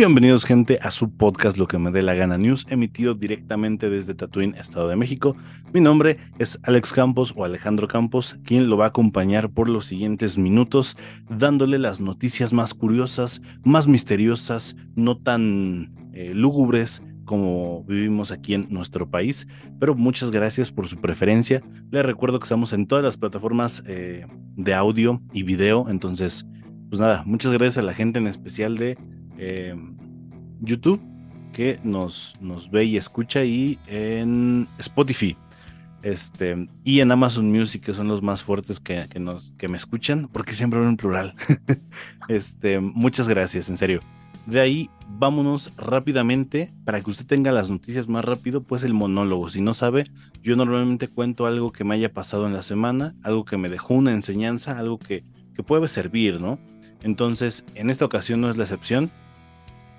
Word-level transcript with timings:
Bienvenidos 0.00 0.46
gente 0.46 0.78
a 0.80 0.90
su 0.90 1.14
podcast 1.14 1.58
Lo 1.58 1.68
que 1.68 1.76
me 1.76 1.90
dé 1.90 2.00
la 2.00 2.14
gana 2.14 2.38
news, 2.38 2.66
emitido 2.70 3.12
directamente 3.12 3.90
desde 3.90 4.14
Tatuín, 4.14 4.54
Estado 4.54 4.88
de 4.88 4.96
México. 4.96 5.36
Mi 5.74 5.82
nombre 5.82 6.16
es 6.38 6.58
Alex 6.62 6.94
Campos 6.94 7.34
o 7.36 7.44
Alejandro 7.44 7.86
Campos, 7.86 8.38
quien 8.42 8.70
lo 8.70 8.78
va 8.78 8.86
a 8.86 8.88
acompañar 8.88 9.50
por 9.50 9.68
los 9.68 9.84
siguientes 9.84 10.38
minutos, 10.38 10.96
dándole 11.28 11.78
las 11.78 12.00
noticias 12.00 12.54
más 12.54 12.72
curiosas, 12.72 13.42
más 13.62 13.88
misteriosas, 13.88 14.74
no 14.94 15.18
tan 15.18 15.92
eh, 16.14 16.32
lúgubres 16.34 17.02
como 17.26 17.84
vivimos 17.84 18.32
aquí 18.32 18.54
en 18.54 18.68
nuestro 18.70 19.10
país. 19.10 19.46
Pero 19.78 19.94
muchas 19.94 20.30
gracias 20.30 20.72
por 20.72 20.88
su 20.88 20.98
preferencia. 20.98 21.62
Les 21.90 22.06
recuerdo 22.06 22.38
que 22.38 22.44
estamos 22.44 22.72
en 22.72 22.86
todas 22.86 23.04
las 23.04 23.18
plataformas 23.18 23.82
eh, 23.86 24.24
de 24.56 24.72
audio 24.72 25.20
y 25.34 25.42
video, 25.42 25.90
entonces, 25.90 26.46
pues 26.88 26.98
nada, 26.98 27.22
muchas 27.26 27.52
gracias 27.52 27.76
a 27.76 27.82
la 27.82 27.92
gente 27.92 28.18
en 28.18 28.28
especial 28.28 28.78
de 28.78 28.96
eh, 29.40 29.74
YouTube 30.60 31.00
que 31.52 31.80
nos, 31.82 32.34
nos 32.40 32.70
ve 32.70 32.84
y 32.84 32.96
escucha 32.96 33.44
y 33.44 33.78
en 33.86 34.68
Spotify. 34.78 35.36
Este, 36.02 36.66
y 36.84 37.00
en 37.00 37.10
Amazon 37.10 37.50
Music, 37.50 37.82
que 37.82 37.92
son 37.92 38.08
los 38.08 38.22
más 38.22 38.42
fuertes 38.42 38.80
que, 38.80 39.06
nos, 39.18 39.52
que 39.58 39.68
me 39.68 39.76
escuchan, 39.76 40.28
porque 40.32 40.52
siempre 40.52 40.78
hablo 40.78 40.90
en 40.90 40.96
plural. 40.96 41.34
este, 42.28 42.80
muchas 42.80 43.28
gracias, 43.28 43.68
en 43.68 43.76
serio. 43.76 44.00
De 44.46 44.60
ahí, 44.60 44.88
vámonos 45.08 45.72
rápidamente 45.76 46.70
para 46.84 47.00
que 47.00 47.10
usted 47.10 47.26
tenga 47.26 47.52
las 47.52 47.70
noticias 47.70 48.08
más 48.08 48.24
rápido, 48.24 48.62
pues 48.62 48.82
el 48.82 48.94
monólogo. 48.94 49.48
Si 49.50 49.60
no 49.60 49.74
sabe, 49.74 50.04
yo 50.42 50.56
normalmente 50.56 51.08
cuento 51.08 51.46
algo 51.46 51.70
que 51.70 51.84
me 51.84 51.94
haya 51.94 52.12
pasado 52.12 52.46
en 52.46 52.54
la 52.54 52.62
semana, 52.62 53.14
algo 53.22 53.44
que 53.44 53.58
me 53.58 53.68
dejó 53.68 53.94
una 53.94 54.12
enseñanza, 54.12 54.78
algo 54.78 54.98
que, 54.98 55.24
que 55.54 55.62
puede 55.62 55.88
servir, 55.88 56.40
¿no? 56.40 56.58
Entonces, 57.02 57.64
en 57.74 57.90
esta 57.90 58.04
ocasión 58.04 58.40
no 58.40 58.50
es 58.50 58.56
la 58.56 58.64
excepción 58.64 59.10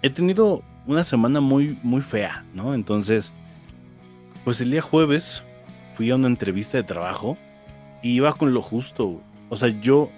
he 0.01 0.09
tenido 0.09 0.63
una 0.87 1.03
semana 1.03 1.41
muy, 1.41 1.77
muy 1.83 2.01
fea, 2.01 2.43
¿no? 2.53 2.73
Entonces, 2.73 3.31
pues 4.43 4.61
el 4.61 4.71
día 4.71 4.81
jueves 4.81 5.43
fui 5.93 6.09
a 6.09 6.15
una 6.15 6.27
entrevista 6.27 6.77
de 6.77 6.83
trabajo 6.83 7.37
y 8.01 8.11
iba 8.13 8.33
con 8.33 8.53
lo 8.53 8.61
justo. 8.61 9.21
O 9.49 9.57
sea, 9.57 9.69
yo, 9.81 10.09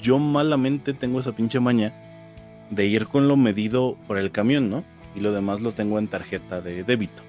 yo 0.00 0.18
malamente 0.18 0.94
tengo 0.94 1.20
esa 1.20 1.32
pinche 1.32 1.60
maña 1.60 1.92
de 2.70 2.86
ir 2.86 3.06
con 3.06 3.28
lo 3.28 3.36
medido 3.36 3.96
por 4.06 4.18
el 4.18 4.30
camión, 4.30 4.70
¿no? 4.70 4.84
Y 5.14 5.20
lo 5.20 5.32
demás 5.32 5.60
lo 5.60 5.72
tengo 5.72 5.98
en 5.98 6.08
tarjeta 6.08 6.60
de 6.60 6.82
débito. 6.82 7.22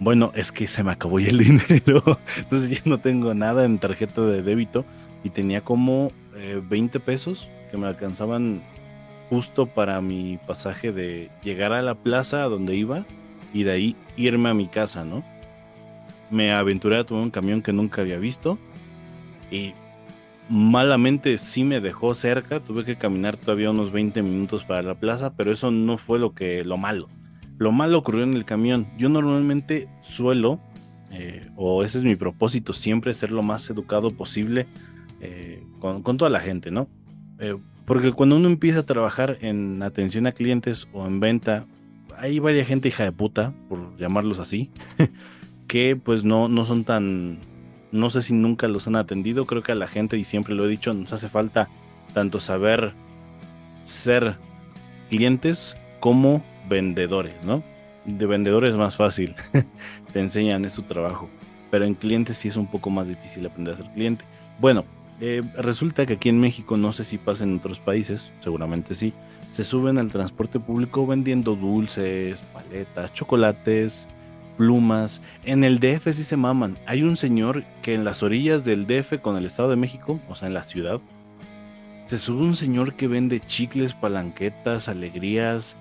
Bueno, 0.00 0.30
es 0.34 0.52
que 0.52 0.68
se 0.68 0.84
me 0.84 0.92
acabó 0.92 1.18
ya 1.18 1.28
el 1.28 1.38
dinero. 1.68 2.18
Entonces 2.36 2.70
ya 2.70 2.82
no 2.84 2.98
tengo 2.98 3.34
nada 3.34 3.64
en 3.64 3.78
tarjeta 3.78 4.22
de 4.22 4.42
débito. 4.42 4.84
Y 5.24 5.30
tenía 5.30 5.62
como 5.62 6.12
20 6.68 6.98
eh, 6.98 7.00
pesos 7.00 7.48
que 7.70 7.76
me 7.76 7.86
alcanzaban 7.86 8.62
justo 9.28 9.66
para 9.66 10.00
mi 10.00 10.38
pasaje 10.46 10.92
de 10.92 11.30
llegar 11.42 11.72
a 11.72 11.82
la 11.82 11.94
plaza 11.94 12.42
donde 12.44 12.76
iba 12.76 13.04
y 13.52 13.62
de 13.62 13.72
ahí 13.72 13.96
irme 14.16 14.48
a 14.48 14.54
mi 14.54 14.66
casa, 14.66 15.04
¿no? 15.04 15.22
Me 16.30 16.52
aventuré 16.52 16.98
a 16.98 17.04
tomar 17.04 17.24
un 17.24 17.30
camión 17.30 17.62
que 17.62 17.72
nunca 17.72 18.02
había 18.02 18.18
visto 18.18 18.58
y 19.50 19.72
malamente 20.48 21.38
sí 21.38 21.64
me 21.64 21.80
dejó 21.80 22.14
cerca, 22.14 22.60
tuve 22.60 22.84
que 22.84 22.96
caminar 22.96 23.36
todavía 23.36 23.70
unos 23.70 23.92
20 23.92 24.22
minutos 24.22 24.64
para 24.64 24.82
la 24.82 24.94
plaza, 24.94 25.34
pero 25.34 25.52
eso 25.52 25.70
no 25.70 25.98
fue 25.98 26.18
lo 26.18 26.34
que 26.34 26.64
lo 26.64 26.76
malo. 26.76 27.06
Lo 27.58 27.72
malo 27.72 27.98
ocurrió 27.98 28.22
en 28.22 28.34
el 28.34 28.44
camión. 28.44 28.86
Yo 28.98 29.08
normalmente 29.08 29.88
suelo, 30.02 30.60
eh, 31.10 31.50
o 31.56 31.82
ese 31.82 31.98
es 31.98 32.04
mi 32.04 32.16
propósito, 32.16 32.72
siempre 32.72 33.14
ser 33.14 33.32
lo 33.32 33.42
más 33.42 33.68
educado 33.68 34.10
posible 34.10 34.66
eh, 35.20 35.62
con, 35.80 36.02
con, 36.02 36.16
toda 36.16 36.30
la 36.30 36.40
gente, 36.40 36.70
¿no? 36.70 36.88
Eh, 37.40 37.56
porque 37.88 38.12
cuando 38.12 38.36
uno 38.36 38.48
empieza 38.48 38.80
a 38.80 38.86
trabajar 38.86 39.38
en 39.40 39.82
atención 39.82 40.26
a 40.26 40.32
clientes 40.32 40.86
o 40.92 41.06
en 41.06 41.20
venta, 41.20 41.64
hay 42.18 42.38
varias 42.38 42.68
gente 42.68 42.88
hija 42.88 43.04
de 43.04 43.12
puta, 43.12 43.54
por 43.66 43.96
llamarlos 43.96 44.38
así, 44.38 44.70
que 45.66 45.96
pues 45.96 46.22
no, 46.22 46.48
no 46.48 46.66
son 46.66 46.84
tan, 46.84 47.38
no 47.90 48.10
sé 48.10 48.20
si 48.20 48.34
nunca 48.34 48.68
los 48.68 48.86
han 48.86 48.96
atendido, 48.96 49.46
creo 49.46 49.62
que 49.62 49.72
a 49.72 49.74
la 49.74 49.88
gente, 49.88 50.18
y 50.18 50.24
siempre 50.24 50.54
lo 50.54 50.66
he 50.66 50.68
dicho, 50.68 50.92
nos 50.92 51.14
hace 51.14 51.28
falta 51.28 51.70
tanto 52.12 52.40
saber 52.40 52.92
ser 53.84 54.36
clientes 55.08 55.74
como 55.98 56.44
vendedores, 56.68 57.42
¿no? 57.46 57.62
De 58.04 58.26
vendedores 58.26 58.70
es 58.70 58.76
más 58.76 58.96
fácil, 58.96 59.34
te 60.12 60.20
enseñan, 60.20 60.66
es 60.66 60.74
su 60.74 60.82
trabajo, 60.82 61.30
pero 61.70 61.86
en 61.86 61.94
clientes 61.94 62.36
sí 62.36 62.48
es 62.48 62.56
un 62.56 62.70
poco 62.70 62.90
más 62.90 63.08
difícil 63.08 63.46
aprender 63.46 63.72
a 63.72 63.76
ser 63.78 63.90
cliente. 63.92 64.26
Bueno, 64.60 64.84
eh, 65.20 65.42
resulta 65.56 66.06
que 66.06 66.14
aquí 66.14 66.28
en 66.28 66.38
México, 66.38 66.76
no 66.76 66.92
sé 66.92 67.04
si 67.04 67.18
pasa 67.18 67.44
en 67.44 67.56
otros 67.56 67.80
países, 67.80 68.30
seguramente 68.40 68.94
sí, 68.94 69.12
se 69.52 69.64
suben 69.64 69.98
al 69.98 70.12
transporte 70.12 70.60
público 70.60 71.06
vendiendo 71.06 71.56
dulces, 71.56 72.38
paletas, 72.52 73.12
chocolates, 73.14 74.06
plumas. 74.56 75.20
En 75.44 75.64
el 75.64 75.80
DF 75.80 76.12
sí 76.12 76.24
se 76.24 76.36
maman. 76.36 76.76
Hay 76.86 77.02
un 77.02 77.16
señor 77.16 77.64
que 77.82 77.94
en 77.94 78.04
las 78.04 78.22
orillas 78.22 78.64
del 78.64 78.86
DF 78.86 79.20
con 79.20 79.36
el 79.36 79.46
Estado 79.46 79.70
de 79.70 79.76
México, 79.76 80.20
o 80.28 80.36
sea, 80.36 80.48
en 80.48 80.54
la 80.54 80.64
ciudad, 80.64 81.00
se 82.08 82.18
sube 82.18 82.42
un 82.42 82.56
señor 82.56 82.94
que 82.94 83.08
vende 83.08 83.40
chicles, 83.40 83.94
palanquetas, 83.94 84.88
alegrías, 84.88 85.76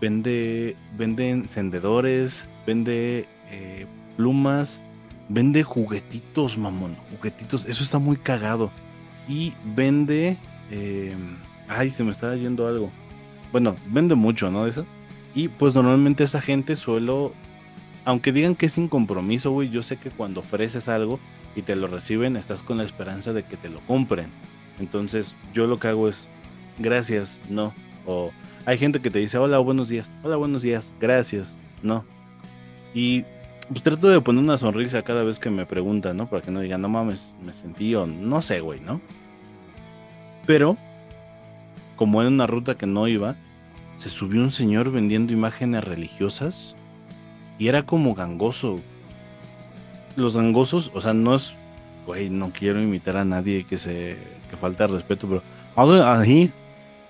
vende, 0.00 0.76
vende 0.96 1.30
encendedores, 1.30 2.48
vende 2.66 3.26
eh, 3.50 3.86
plumas 4.16 4.80
Vende 5.28 5.62
juguetitos, 5.62 6.56
mamón. 6.56 6.94
Juguetitos. 6.94 7.66
Eso 7.66 7.82
está 7.82 7.98
muy 7.98 8.16
cagado. 8.16 8.70
Y 9.28 9.52
vende. 9.64 10.36
Eh, 10.70 11.14
ay, 11.68 11.90
se 11.90 12.04
me 12.04 12.12
está 12.12 12.34
yendo 12.36 12.66
algo. 12.66 12.90
Bueno, 13.52 13.74
vende 13.88 14.14
mucho, 14.14 14.50
¿no? 14.50 14.66
Eso. 14.66 14.86
Y 15.34 15.48
pues 15.48 15.74
normalmente 15.74 16.24
esa 16.24 16.40
gente 16.40 16.76
suelo. 16.76 17.32
Aunque 18.04 18.32
digan 18.32 18.54
que 18.54 18.66
es 18.66 18.72
sin 18.72 18.88
compromiso, 18.88 19.50
güey. 19.50 19.68
Yo 19.70 19.82
sé 19.82 19.96
que 19.96 20.10
cuando 20.10 20.40
ofreces 20.40 20.88
algo 20.88 21.18
y 21.56 21.62
te 21.62 21.74
lo 21.74 21.88
reciben, 21.88 22.36
estás 22.36 22.62
con 22.62 22.76
la 22.76 22.84
esperanza 22.84 23.32
de 23.32 23.42
que 23.42 23.56
te 23.56 23.68
lo 23.68 23.80
compren. 23.80 24.28
Entonces, 24.78 25.34
yo 25.52 25.66
lo 25.66 25.78
que 25.78 25.88
hago 25.88 26.08
es. 26.08 26.28
Gracias, 26.78 27.40
no. 27.48 27.72
O 28.04 28.30
hay 28.66 28.78
gente 28.78 29.00
que 29.00 29.10
te 29.10 29.18
dice, 29.18 29.38
hola, 29.38 29.58
buenos 29.58 29.88
días. 29.88 30.08
Hola, 30.22 30.36
buenos 30.36 30.62
días. 30.62 30.90
Gracias, 31.00 31.56
no. 31.82 32.04
Y 32.94 33.24
pues 33.68 33.82
trato 33.82 34.08
de 34.08 34.20
poner 34.20 34.44
una 34.44 34.58
sonrisa 34.58 35.02
cada 35.02 35.24
vez 35.24 35.38
que 35.38 35.50
me 35.50 35.66
preguntan, 35.66 36.16
¿no? 36.16 36.28
Para 36.28 36.42
que 36.42 36.50
no 36.50 36.60
digan, 36.60 36.82
no 36.82 36.88
mames, 36.88 37.34
me 37.44 37.52
sentí 37.52 37.94
o 37.94 38.06
no 38.06 38.42
sé, 38.42 38.60
güey, 38.60 38.80
¿no? 38.80 39.00
Pero, 40.46 40.76
como 41.96 42.22
en 42.22 42.28
una 42.28 42.46
ruta 42.46 42.76
que 42.76 42.86
no 42.86 43.08
iba, 43.08 43.34
se 43.98 44.08
subió 44.10 44.42
un 44.42 44.52
señor 44.52 44.90
vendiendo 44.90 45.32
imágenes 45.32 45.84
religiosas 45.84 46.74
y 47.58 47.68
era 47.68 47.84
como 47.84 48.14
gangoso. 48.14 48.76
Los 50.14 50.36
gangosos, 50.36 50.90
o 50.94 51.00
sea, 51.00 51.12
no 51.12 51.34
es, 51.34 51.54
güey, 52.06 52.30
no 52.30 52.50
quiero 52.50 52.80
imitar 52.80 53.16
a 53.16 53.24
nadie 53.24 53.64
que 53.64 53.78
se, 53.78 54.16
que 54.48 54.56
falta 54.56 54.86
respeto, 54.86 55.26
pero, 55.26 56.04
así, 56.06 56.50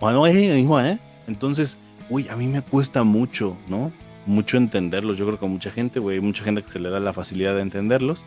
bueno, 0.00 0.26
¿eh? 0.26 0.98
Entonces, 1.28 1.76
güey, 2.08 2.28
a 2.28 2.36
mí 2.36 2.46
me 2.46 2.62
cuesta 2.62 3.04
mucho, 3.04 3.56
¿no? 3.68 3.92
Mucho 4.26 4.56
entenderlos. 4.56 5.16
Yo 5.16 5.26
creo 5.26 5.38
que 5.38 5.46
mucha 5.46 5.70
gente, 5.70 6.00
güey, 6.00 6.20
mucha 6.20 6.44
gente 6.44 6.62
que 6.62 6.70
se 6.70 6.78
le 6.78 6.90
da 6.90 7.00
la 7.00 7.12
facilidad 7.12 7.54
de 7.54 7.62
entenderlos. 7.62 8.24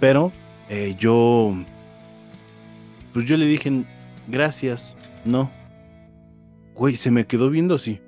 Pero 0.00 0.32
eh, 0.68 0.96
yo, 0.98 1.54
pues 3.12 3.24
yo 3.24 3.36
le 3.36 3.46
dije, 3.46 3.84
gracias, 4.28 4.94
no. 5.24 5.50
Güey, 6.74 6.96
se 6.96 7.10
me 7.10 7.26
quedó 7.26 7.50
viendo 7.50 7.74
así. 7.74 8.00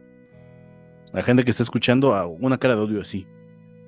La 1.13 1.23
gente 1.23 1.45
que 1.45 1.51
está 1.51 1.63
escuchando 1.63 2.15
a 2.15 2.27
una 2.27 2.59
cara 2.59 2.77
de 2.77 2.83
odio 2.83 3.01
así. 3.01 3.27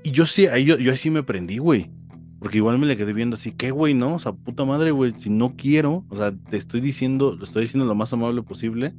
Y 0.02 0.10
yo 0.10 0.24
sí, 0.24 0.46
ahí 0.46 0.64
yo, 0.64 0.78
yo 0.78 0.92
así 0.92 1.10
me 1.10 1.22
prendí, 1.22 1.58
güey. 1.58 1.90
Porque 2.38 2.56
igual 2.56 2.78
me 2.78 2.86
le 2.86 2.96
quedé 2.96 3.12
viendo 3.12 3.34
así, 3.34 3.52
¿qué, 3.52 3.70
güey? 3.70 3.92
No, 3.92 4.14
o 4.14 4.18
sea, 4.18 4.32
puta 4.32 4.64
madre, 4.64 4.92
güey, 4.92 5.12
si 5.18 5.28
no 5.28 5.56
quiero, 5.56 6.06
o 6.08 6.16
sea, 6.16 6.32
te 6.32 6.56
estoy 6.56 6.80
diciendo, 6.80 7.36
lo 7.38 7.44
estoy 7.44 7.62
diciendo 7.62 7.84
lo 7.84 7.94
más 7.94 8.14
amable 8.14 8.42
posible. 8.42 8.94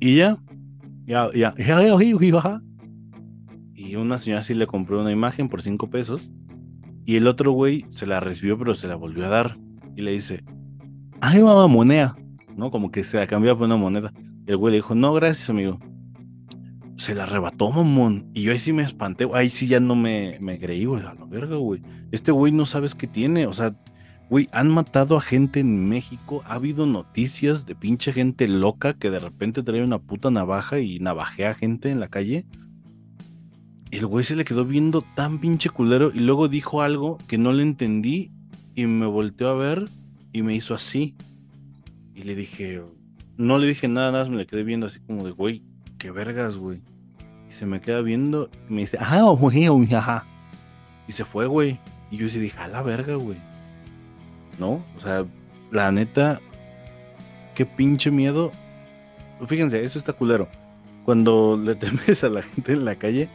Y 0.00 0.16
ya, 0.16 0.38
ya, 1.08 1.30
ya, 1.34 1.54
Y 3.74 3.96
una 3.96 4.18
señora 4.18 4.42
sí 4.42 4.52
le 4.52 4.66
compró 4.66 5.00
una 5.00 5.10
imagen 5.10 5.48
por 5.48 5.62
cinco 5.62 5.88
pesos. 5.88 6.30
Y 7.06 7.16
el 7.16 7.26
otro 7.26 7.52
güey 7.52 7.86
se 7.92 8.06
la 8.06 8.20
recibió, 8.20 8.58
pero 8.58 8.74
se 8.74 8.88
la 8.88 8.94
volvió 8.94 9.24
a 9.24 9.28
dar. 9.28 9.58
Y 9.96 10.02
le 10.02 10.12
dice, 10.12 10.44
ay, 11.22 11.42
mamá, 11.42 11.66
moneda. 11.66 12.14
¿No? 12.54 12.70
Como 12.70 12.90
que 12.90 13.04
se 13.04 13.16
la 13.16 13.26
cambió 13.26 13.56
por 13.56 13.66
una 13.66 13.78
moneda. 13.78 14.12
Y 14.46 14.50
el 14.50 14.58
güey 14.58 14.72
le 14.72 14.78
dijo, 14.78 14.94
no, 14.94 15.14
gracias, 15.14 15.48
amigo. 15.48 15.78
Se 16.98 17.14
la 17.14 17.22
arrebató, 17.22 17.72
mamón. 17.72 18.30
Y 18.34 18.42
yo 18.42 18.52
ahí 18.52 18.58
sí 18.58 18.74
me 18.74 18.82
espanté. 18.82 19.26
Ahí 19.32 19.48
sí 19.48 19.66
ya 19.66 19.80
no 19.80 19.96
me, 19.96 20.36
me 20.42 20.58
creí, 20.58 20.84
güey. 20.84 21.00
A 21.00 21.14
la 21.14 21.24
verga, 21.24 21.56
güey. 21.56 21.80
Este 22.12 22.32
güey 22.32 22.52
no 22.52 22.66
sabes 22.66 22.94
qué 22.94 23.06
tiene. 23.06 23.46
O 23.46 23.54
sea, 23.54 23.74
Güey, 24.30 24.48
han 24.52 24.68
matado 24.68 25.16
a 25.16 25.22
gente 25.22 25.60
en 25.60 25.88
México. 25.88 26.42
Ha 26.46 26.54
habido 26.54 26.84
noticias 26.86 27.64
de 27.64 27.74
pinche 27.74 28.12
gente 28.12 28.46
loca 28.46 28.92
que 28.92 29.10
de 29.10 29.20
repente 29.20 29.62
trae 29.62 29.82
una 29.82 29.98
puta 29.98 30.30
navaja 30.30 30.80
y 30.80 30.98
navajea 30.98 31.52
a 31.52 31.54
gente 31.54 31.90
en 31.90 31.98
la 31.98 32.08
calle. 32.08 32.44
El 33.90 34.04
güey 34.04 34.26
se 34.26 34.36
le 34.36 34.44
quedó 34.44 34.66
viendo 34.66 35.00
tan 35.00 35.38
pinche 35.38 35.70
culero 35.70 36.10
y 36.14 36.20
luego 36.20 36.48
dijo 36.48 36.82
algo 36.82 37.16
que 37.26 37.38
no 37.38 37.52
le 37.52 37.62
entendí 37.62 38.30
y 38.74 38.84
me 38.84 39.06
volteó 39.06 39.48
a 39.48 39.54
ver 39.54 39.86
y 40.30 40.42
me 40.42 40.54
hizo 40.54 40.74
así. 40.74 41.14
Y 42.14 42.24
le 42.24 42.34
dije, 42.34 42.82
no 43.38 43.56
le 43.56 43.66
dije 43.66 43.88
nada, 43.88 44.12
nada 44.12 44.28
me 44.28 44.36
le 44.36 44.46
quedé 44.46 44.62
viendo 44.62 44.88
así 44.88 45.00
como 45.00 45.24
de, 45.24 45.30
güey, 45.30 45.62
qué 45.96 46.10
vergas, 46.10 46.58
güey. 46.58 46.82
Y 47.48 47.52
se 47.54 47.64
me 47.64 47.80
queda 47.80 48.02
viendo 48.02 48.50
y 48.68 48.74
me 48.74 48.80
dice, 48.82 48.98
ah, 49.00 49.22
güey, 49.22 49.94
ajá. 49.94 50.26
Y 51.08 51.12
se 51.12 51.24
fue, 51.24 51.46
güey. 51.46 51.80
Y 52.10 52.18
yo 52.18 52.28
sí 52.28 52.38
dije, 52.38 52.58
a 52.58 52.68
la 52.68 52.82
verga, 52.82 53.14
güey. 53.14 53.47
¿No? 54.58 54.82
O 54.96 55.00
sea, 55.02 55.24
la 55.70 55.92
neta, 55.92 56.40
qué 57.54 57.66
pinche 57.66 58.10
miedo. 58.10 58.50
Fíjense, 59.46 59.84
eso 59.84 59.98
está 59.98 60.12
culero. 60.12 60.48
Cuando 61.04 61.60
le 61.62 61.74
temes 61.76 62.24
a 62.24 62.28
la 62.28 62.42
gente 62.42 62.72
en 62.72 62.84
la 62.84 62.96
calle, 62.96 63.28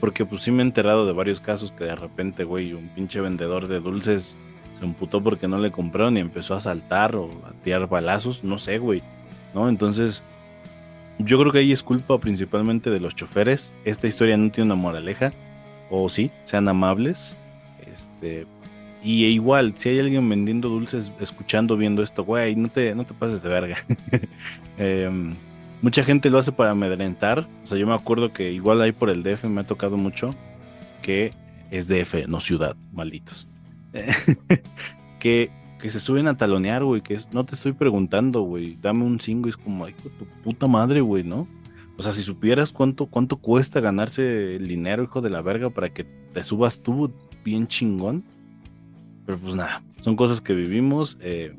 porque 0.00 0.24
pues 0.24 0.42
sí 0.42 0.50
me 0.50 0.62
he 0.62 0.66
enterado 0.66 1.06
de 1.06 1.12
varios 1.12 1.40
casos 1.40 1.72
que 1.72 1.84
de 1.84 1.94
repente, 1.94 2.44
güey, 2.44 2.72
un 2.72 2.88
pinche 2.88 3.20
vendedor 3.20 3.68
de 3.68 3.80
dulces 3.80 4.34
se 4.78 4.84
emputó 4.84 5.22
porque 5.22 5.46
no 5.46 5.58
le 5.58 5.70
compraron 5.70 6.16
y 6.16 6.20
empezó 6.20 6.54
a 6.54 6.60
saltar 6.60 7.14
o 7.14 7.26
a 7.46 7.52
tirar 7.62 7.86
balazos, 7.88 8.42
no 8.42 8.58
sé, 8.58 8.78
güey. 8.78 9.02
¿No? 9.54 9.68
Entonces, 9.68 10.22
yo 11.18 11.38
creo 11.38 11.52
que 11.52 11.58
ahí 11.58 11.72
es 11.72 11.82
culpa 11.82 12.18
principalmente 12.18 12.88
de 12.88 13.00
los 13.00 13.14
choferes. 13.14 13.70
Esta 13.84 14.06
historia 14.06 14.36
no 14.36 14.50
tiene 14.50 14.72
una 14.72 14.80
moraleja. 14.80 15.32
O 15.90 16.08
sí, 16.08 16.30
sean 16.44 16.66
amables. 16.68 17.36
Este. 17.92 18.46
Y 19.02 19.24
igual, 19.26 19.74
si 19.76 19.88
hay 19.88 19.98
alguien 19.98 20.28
vendiendo 20.28 20.68
dulces, 20.68 21.10
escuchando, 21.20 21.76
viendo 21.76 22.02
esto, 22.02 22.24
güey, 22.24 22.54
no 22.54 22.68
te, 22.68 22.94
no 22.94 23.04
te 23.04 23.14
pases 23.14 23.42
de 23.42 23.48
verga. 23.48 23.76
Em, 24.78 25.34
mucha 25.82 26.02
gente 26.04 26.30
lo 26.30 26.38
hace 26.38 26.52
para 26.52 26.70
amedrentar. 26.70 27.46
O 27.64 27.66
sea, 27.66 27.76
yo 27.76 27.86
me 27.86 27.94
acuerdo 27.94 28.32
que 28.32 28.50
igual 28.52 28.80
ahí 28.80 28.92
por 28.92 29.10
el 29.10 29.22
DF 29.22 29.44
me 29.44 29.60
ha 29.60 29.64
tocado 29.64 29.98
mucho 29.98 30.30
que 31.02 31.32
es 31.70 31.86
DF, 31.86 32.26
no 32.28 32.40
ciudad, 32.40 32.76
malditos. 32.92 33.46
que, 35.18 35.50
que 35.78 35.90
se 35.90 36.00
suben 36.00 36.28
a 36.28 36.36
talonear, 36.36 36.84
güey, 36.84 37.02
que 37.02 37.18
no 37.32 37.44
te 37.44 37.54
estoy 37.54 37.72
preguntando, 37.72 38.42
güey, 38.42 38.78
dame 38.80 39.04
un 39.04 39.20
cinco 39.20 39.48
y 39.48 39.50
es 39.50 39.56
como, 39.56 39.84
ay, 39.84 39.94
tu 39.94 40.24
puta 40.42 40.66
madre, 40.66 41.00
güey, 41.00 41.24
¿no? 41.24 41.46
O 42.00 42.02
sea, 42.02 42.12
si 42.12 42.22
supieras 42.22 42.72
cuánto, 42.72 43.04
cuánto 43.04 43.36
cuesta 43.36 43.80
ganarse 43.80 44.56
el 44.56 44.66
dinero, 44.66 45.02
hijo 45.02 45.20
de 45.20 45.28
la 45.28 45.42
verga, 45.42 45.68
para 45.68 45.90
que 45.90 46.04
te 46.04 46.42
subas 46.42 46.80
tú 46.80 47.12
bien 47.44 47.66
chingón. 47.66 48.24
Pero 49.30 49.42
pues 49.42 49.54
nada, 49.54 49.80
son 50.02 50.16
cosas 50.16 50.40
que 50.40 50.52
vivimos. 50.52 51.16
Eh, 51.20 51.54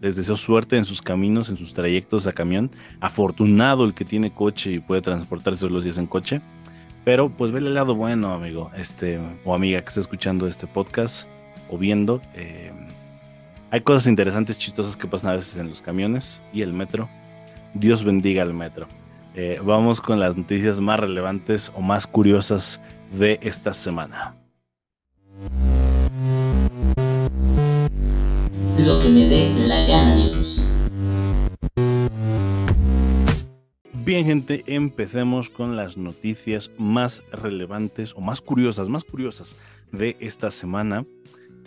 les 0.00 0.16
deseo 0.16 0.36
suerte 0.36 0.78
en 0.78 0.86
sus 0.86 1.02
caminos, 1.02 1.50
en 1.50 1.58
sus 1.58 1.74
trayectos 1.74 2.26
a 2.26 2.32
camión. 2.32 2.70
Afortunado 2.98 3.84
el 3.84 3.92
que 3.92 4.06
tiene 4.06 4.32
coche 4.32 4.72
y 4.72 4.80
puede 4.80 5.02
transportarse 5.02 5.68
los 5.68 5.84
días 5.84 5.98
en 5.98 6.06
coche. 6.06 6.40
Pero 7.04 7.28
pues 7.28 7.52
vele 7.52 7.68
el 7.68 7.74
lado 7.74 7.94
bueno, 7.94 8.32
amigo, 8.32 8.70
este, 8.74 9.20
o 9.44 9.54
amiga 9.54 9.82
que 9.82 9.88
está 9.88 10.00
escuchando 10.00 10.46
este 10.46 10.66
podcast 10.66 11.28
o 11.68 11.76
viendo. 11.76 12.22
Eh, 12.34 12.72
hay 13.70 13.82
cosas 13.82 14.06
interesantes, 14.06 14.56
chistosas 14.56 14.96
que 14.96 15.06
pasan 15.06 15.32
a 15.32 15.34
veces 15.34 15.56
en 15.56 15.68
los 15.68 15.82
camiones 15.82 16.40
y 16.54 16.62
el 16.62 16.72
metro. 16.72 17.06
Dios 17.74 18.02
bendiga 18.02 18.42
el 18.42 18.54
metro. 18.54 18.86
Eh, 19.34 19.60
vamos 19.62 20.00
con 20.00 20.20
las 20.20 20.38
noticias 20.38 20.80
más 20.80 20.98
relevantes 20.98 21.70
o 21.76 21.82
más 21.82 22.06
curiosas 22.06 22.80
de 23.12 23.38
esta 23.42 23.74
semana. 23.74 24.38
Lo 28.78 29.00
que 29.00 29.08
me 29.08 29.28
dé 29.28 29.52
la 29.66 29.86
gana, 29.86 30.16
Dios. 30.16 30.64
Bien, 34.04 34.24
gente, 34.24 34.64
empecemos 34.66 35.50
con 35.50 35.76
las 35.76 35.96
noticias 35.96 36.70
más 36.78 37.22
relevantes 37.30 38.14
o 38.14 38.20
más 38.20 38.40
curiosas, 38.40 38.88
más 38.88 39.04
curiosas 39.04 39.56
de 39.92 40.16
esta 40.20 40.50
semana 40.50 41.04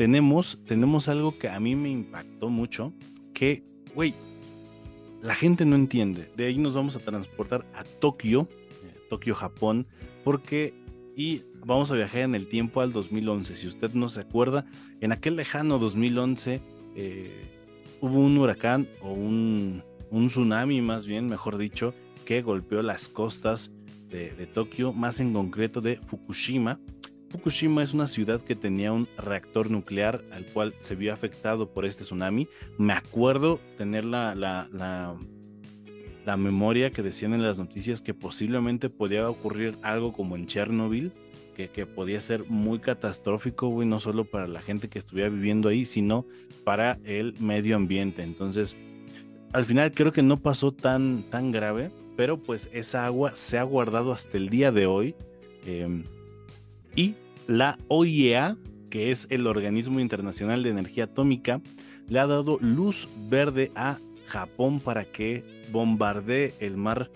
tenemos, 0.01 0.57
tenemos 0.65 1.07
algo 1.09 1.37
que 1.37 1.47
a 1.47 1.59
mí 1.59 1.75
me 1.75 1.91
impactó 1.91 2.49
mucho, 2.49 2.91
que, 3.35 3.63
güey, 3.93 4.15
la 5.21 5.35
gente 5.35 5.63
no 5.63 5.75
entiende. 5.75 6.31
De 6.35 6.47
ahí 6.47 6.57
nos 6.57 6.73
vamos 6.73 6.95
a 6.95 6.99
transportar 6.99 7.65
a 7.75 7.83
Tokio, 7.83 8.47
eh, 8.83 8.99
Tokio, 9.11 9.35
Japón, 9.35 9.85
porque 10.23 10.73
y 11.15 11.43
vamos 11.63 11.91
a 11.91 11.93
viajar 11.93 12.21
en 12.21 12.33
el 12.33 12.47
tiempo 12.47 12.81
al 12.81 12.93
2011. 12.93 13.55
Si 13.55 13.67
usted 13.67 13.93
no 13.93 14.09
se 14.09 14.21
acuerda, 14.21 14.65
en 15.01 15.11
aquel 15.11 15.35
lejano 15.35 15.77
2011 15.77 16.61
eh, 16.95 17.45
hubo 17.99 18.19
un 18.19 18.37
huracán 18.37 18.87
o 19.01 19.11
un, 19.11 19.83
un, 20.09 20.27
tsunami, 20.27 20.81
más 20.81 21.05
bien, 21.05 21.27
mejor 21.27 21.57
dicho, 21.57 21.93
que 22.25 22.41
golpeó 22.41 22.81
las 22.81 23.07
costas 23.07 23.71
de, 24.09 24.47
Tokio, 24.53 24.91
más 24.91 25.19
en 25.19 25.33
concreto 25.33 25.81
de 25.81 25.97
Fukushima. 25.97 26.79
Fukushima 27.29 27.81
es 27.81 27.93
una 27.93 28.07
ciudad 28.07 28.41
que 28.41 28.55
tenía 28.55 28.91
un 28.91 29.07
reactor 29.17 29.71
nuclear 29.71 30.25
al 30.31 30.45
cual 30.47 30.75
se 30.81 30.95
vio 30.95 31.13
afectado 31.13 31.71
por 31.71 31.85
este 31.85 32.03
tsunami. 32.03 32.49
Me 32.77 32.91
acuerdo 32.91 33.61
tener 33.77 34.03
la, 34.03 34.35
la, 34.35 34.67
la, 36.25 36.37
memoria 36.37 36.91
que 36.91 37.03
decían 37.03 37.33
en 37.33 37.41
las 37.41 37.57
noticias 37.57 38.01
que 38.01 38.13
posiblemente 38.13 38.89
podía 38.89 39.29
ocurrir 39.29 39.77
algo 39.81 40.11
como 40.11 40.35
en 40.35 40.45
Chernobyl, 40.45 41.13
que, 41.67 41.73
que 41.73 41.85
podía 41.85 42.19
ser 42.19 42.45
muy 42.47 42.79
catastrófico, 42.79 43.67
güey, 43.67 43.87
no 43.87 43.99
solo 43.99 44.25
para 44.25 44.47
la 44.47 44.61
gente 44.61 44.89
que 44.89 44.99
estuviera 44.99 45.29
viviendo 45.29 45.69
ahí, 45.69 45.85
sino 45.85 46.25
para 46.63 46.99
el 47.03 47.33
medio 47.39 47.75
ambiente. 47.75 48.23
Entonces, 48.23 48.75
al 49.53 49.65
final 49.65 49.91
creo 49.91 50.11
que 50.11 50.23
no 50.23 50.37
pasó 50.37 50.71
tan, 50.71 51.23
tan 51.29 51.51
grave, 51.51 51.91
pero 52.15 52.37
pues 52.37 52.69
esa 52.73 53.05
agua 53.05 53.35
se 53.35 53.57
ha 53.57 53.63
guardado 53.63 54.11
hasta 54.11 54.37
el 54.37 54.49
día 54.49 54.71
de 54.71 54.85
hoy. 54.85 55.15
Eh, 55.65 56.03
y 56.95 57.15
la 57.47 57.77
OIEA, 57.87 58.57
que 58.89 59.11
es 59.11 59.27
el 59.29 59.47
Organismo 59.47 59.99
Internacional 59.99 60.63
de 60.63 60.69
Energía 60.69 61.05
Atómica, 61.05 61.61
le 62.07 62.19
ha 62.19 62.27
dado 62.27 62.57
luz 62.59 63.07
verde 63.29 63.71
a 63.75 63.97
Japón 64.25 64.79
para 64.79 65.05
que 65.05 65.43
bombardee 65.71 66.53
el 66.59 66.77
mar 66.77 67.09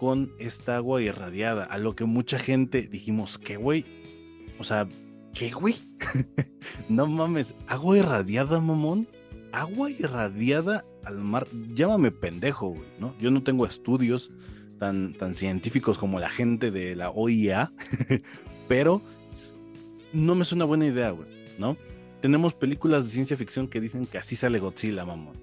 con 0.00 0.32
esta 0.38 0.76
agua 0.76 1.02
irradiada, 1.02 1.64
a 1.64 1.76
lo 1.76 1.94
que 1.94 2.06
mucha 2.06 2.38
gente 2.38 2.88
dijimos, 2.90 3.36
¿qué 3.36 3.58
güey? 3.58 3.84
O 4.58 4.64
sea, 4.64 4.88
¿qué 5.34 5.50
güey? 5.50 5.74
no 6.88 7.06
mames, 7.06 7.54
agua 7.66 7.98
irradiada, 7.98 8.60
mamón. 8.60 9.06
Agua 9.52 9.90
irradiada 9.90 10.86
al 11.04 11.18
mar. 11.18 11.46
Llámame 11.74 12.12
pendejo, 12.12 12.68
güey, 12.68 12.88
¿no? 12.98 13.14
Yo 13.20 13.30
no 13.30 13.42
tengo 13.42 13.66
estudios 13.66 14.30
tan, 14.78 15.12
tan 15.12 15.34
científicos 15.34 15.98
como 15.98 16.18
la 16.18 16.30
gente 16.30 16.70
de 16.70 16.96
la 16.96 17.10
OIEA, 17.10 17.70
pero 18.68 19.02
no 20.14 20.34
me 20.34 20.46
suena 20.46 20.64
buena 20.64 20.86
idea, 20.86 21.10
güey, 21.10 21.28
¿no? 21.58 21.76
Tenemos 22.22 22.54
películas 22.54 23.04
de 23.04 23.10
ciencia 23.10 23.36
ficción 23.36 23.68
que 23.68 23.82
dicen 23.82 24.06
que 24.06 24.16
así 24.16 24.34
sale 24.34 24.60
Godzilla, 24.60 25.04
mamón. 25.04 25.36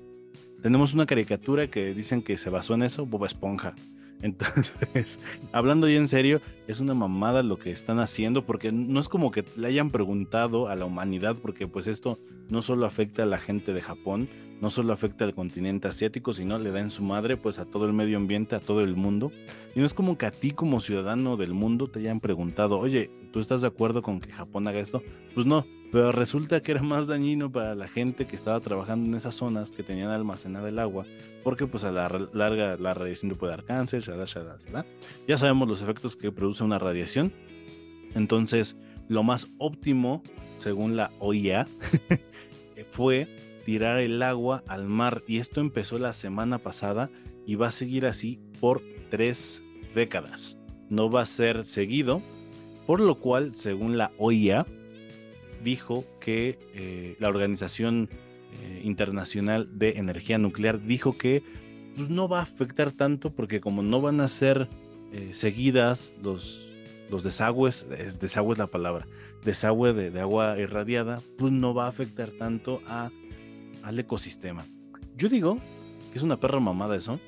Tenemos 0.63 0.95
una 0.95 1.05
caricatura 1.05 1.69
que 1.69 1.93
dicen 1.93 2.23
que 2.23 2.37
se 2.37 2.49
basó 2.49 2.73
en 2.73 2.81
eso, 2.81 3.05
Boba 3.05 3.27
Esponja. 3.27 3.75
Entonces, 4.21 5.19
hablando 5.51 5.87
ya 5.87 5.97
en 5.97 6.07
serio, 6.07 6.41
es 6.67 6.81
una 6.81 6.93
mamada 6.93 7.43
lo 7.43 7.57
que 7.57 7.71
están 7.71 7.99
haciendo 7.99 8.45
porque 8.45 8.71
no 8.71 8.99
es 8.99 9.09
como 9.09 9.31
que 9.31 9.45
le 9.55 9.67
hayan 9.67 9.89
preguntado 9.89 10.67
a 10.67 10.75
la 10.75 10.85
humanidad 10.85 11.37
porque 11.41 11.67
pues 11.67 11.87
esto 11.87 12.19
no 12.49 12.61
solo 12.61 12.85
afecta 12.85 13.23
a 13.23 13.25
la 13.25 13.39
gente 13.39 13.73
de 13.73 13.81
Japón, 13.81 14.29
no 14.61 14.69
solo 14.69 14.93
afecta 14.93 15.23
al 15.23 15.33
continente 15.33 15.87
asiático, 15.87 16.33
sino 16.33 16.57
le 16.59 16.71
da 16.71 16.79
en 16.79 16.91
su 16.91 17.03
madre 17.03 17.37
pues 17.37 17.59
a 17.59 17.65
todo 17.65 17.85
el 17.85 17.93
medio 17.93 18.17
ambiente, 18.17 18.55
a 18.55 18.59
todo 18.59 18.81
el 18.81 18.95
mundo. 18.95 19.31
Y 19.75 19.79
no 19.79 19.85
es 19.85 19.93
como 19.93 20.17
que 20.17 20.25
a 20.25 20.31
ti 20.31 20.51
como 20.51 20.81
ciudadano 20.81 21.37
del 21.37 21.53
mundo 21.53 21.87
te 21.87 21.99
hayan 21.99 22.19
preguntado, 22.19 22.79
oye, 22.79 23.11
¿tú 23.31 23.39
estás 23.39 23.61
de 23.61 23.67
acuerdo 23.67 24.01
con 24.01 24.19
que 24.19 24.31
Japón 24.31 24.67
haga 24.67 24.79
esto? 24.79 25.03
Pues 25.35 25.45
no, 25.45 25.65
pero 25.91 26.11
resulta 26.11 26.61
que 26.61 26.71
era 26.73 26.83
más 26.83 27.07
dañino 27.07 27.51
para 27.51 27.73
la 27.73 27.87
gente 27.87 28.27
que 28.27 28.35
estaba 28.35 28.59
trabajando 28.59 29.07
en 29.07 29.15
esas 29.15 29.35
zonas 29.35 29.71
que 29.71 29.83
tenían 29.83 30.09
almacenada 30.09 30.67
el 30.67 30.79
agua, 30.79 31.05
porque 31.43 31.65
pues 31.65 31.83
a 31.85 31.91
la 31.91 32.09
larga 32.33 32.75
la 32.77 32.93
radiación 32.93 33.31
puede 33.35 33.51
dar 33.51 33.63
cáncer, 33.63 34.03
ya 35.27 35.37
sabemos 35.37 35.67
los 35.67 35.81
efectos 35.81 36.15
que 36.17 36.31
produce 36.31 36.56
una 36.61 36.79
radiación. 36.79 37.33
Entonces, 38.15 38.75
lo 39.07 39.23
más 39.23 39.47
óptimo, 39.57 40.23
según 40.57 40.95
la 40.95 41.11
OIA, 41.19 41.67
fue 42.91 43.27
tirar 43.65 43.99
el 43.99 44.21
agua 44.23 44.63
al 44.67 44.87
mar 44.87 45.23
y 45.27 45.39
esto 45.39 45.59
empezó 45.59 45.97
la 45.97 46.13
semana 46.13 46.57
pasada 46.59 47.09
y 47.45 47.55
va 47.55 47.67
a 47.67 47.71
seguir 47.71 48.05
así 48.05 48.39
por 48.59 48.81
tres 49.09 49.61
décadas. 49.93 50.57
No 50.89 51.09
va 51.09 51.21
a 51.21 51.25
ser 51.25 51.65
seguido, 51.65 52.21
por 52.85 52.99
lo 52.99 53.15
cual, 53.15 53.55
según 53.55 53.97
la 53.97 54.11
OIA, 54.17 54.65
dijo 55.63 56.05
que 56.19 56.59
eh, 56.73 57.17
la 57.19 57.29
Organización 57.29 58.09
eh, 58.61 58.81
Internacional 58.83 59.77
de 59.77 59.97
Energía 59.97 60.37
Nuclear 60.37 60.81
dijo 60.81 61.17
que 61.17 61.43
pues, 61.95 62.09
no 62.09 62.27
va 62.27 62.39
a 62.39 62.43
afectar 62.43 62.91
tanto 62.91 63.33
porque 63.33 63.59
como 63.59 63.83
no 63.83 64.01
van 64.01 64.21
a 64.21 64.27
ser 64.27 64.69
eh, 65.11 65.31
seguidas 65.33 66.13
los, 66.21 66.71
los 67.09 67.23
desagües, 67.23 67.85
es, 67.97 68.19
desagüe 68.19 68.53
es 68.53 68.59
la 68.59 68.67
palabra, 68.67 69.07
desagüe 69.43 69.93
de, 69.93 70.11
de 70.11 70.19
agua 70.19 70.59
irradiada, 70.59 71.21
pues 71.37 71.51
no 71.51 71.73
va 71.73 71.85
a 71.85 71.89
afectar 71.89 72.31
tanto 72.31 72.81
al 72.87 73.99
ecosistema. 73.99 74.65
Yo 75.15 75.29
digo 75.29 75.59
que 76.11 76.19
es 76.19 76.23
una 76.23 76.39
perra 76.39 76.59
mamada 76.59 76.95
eso. 76.95 77.19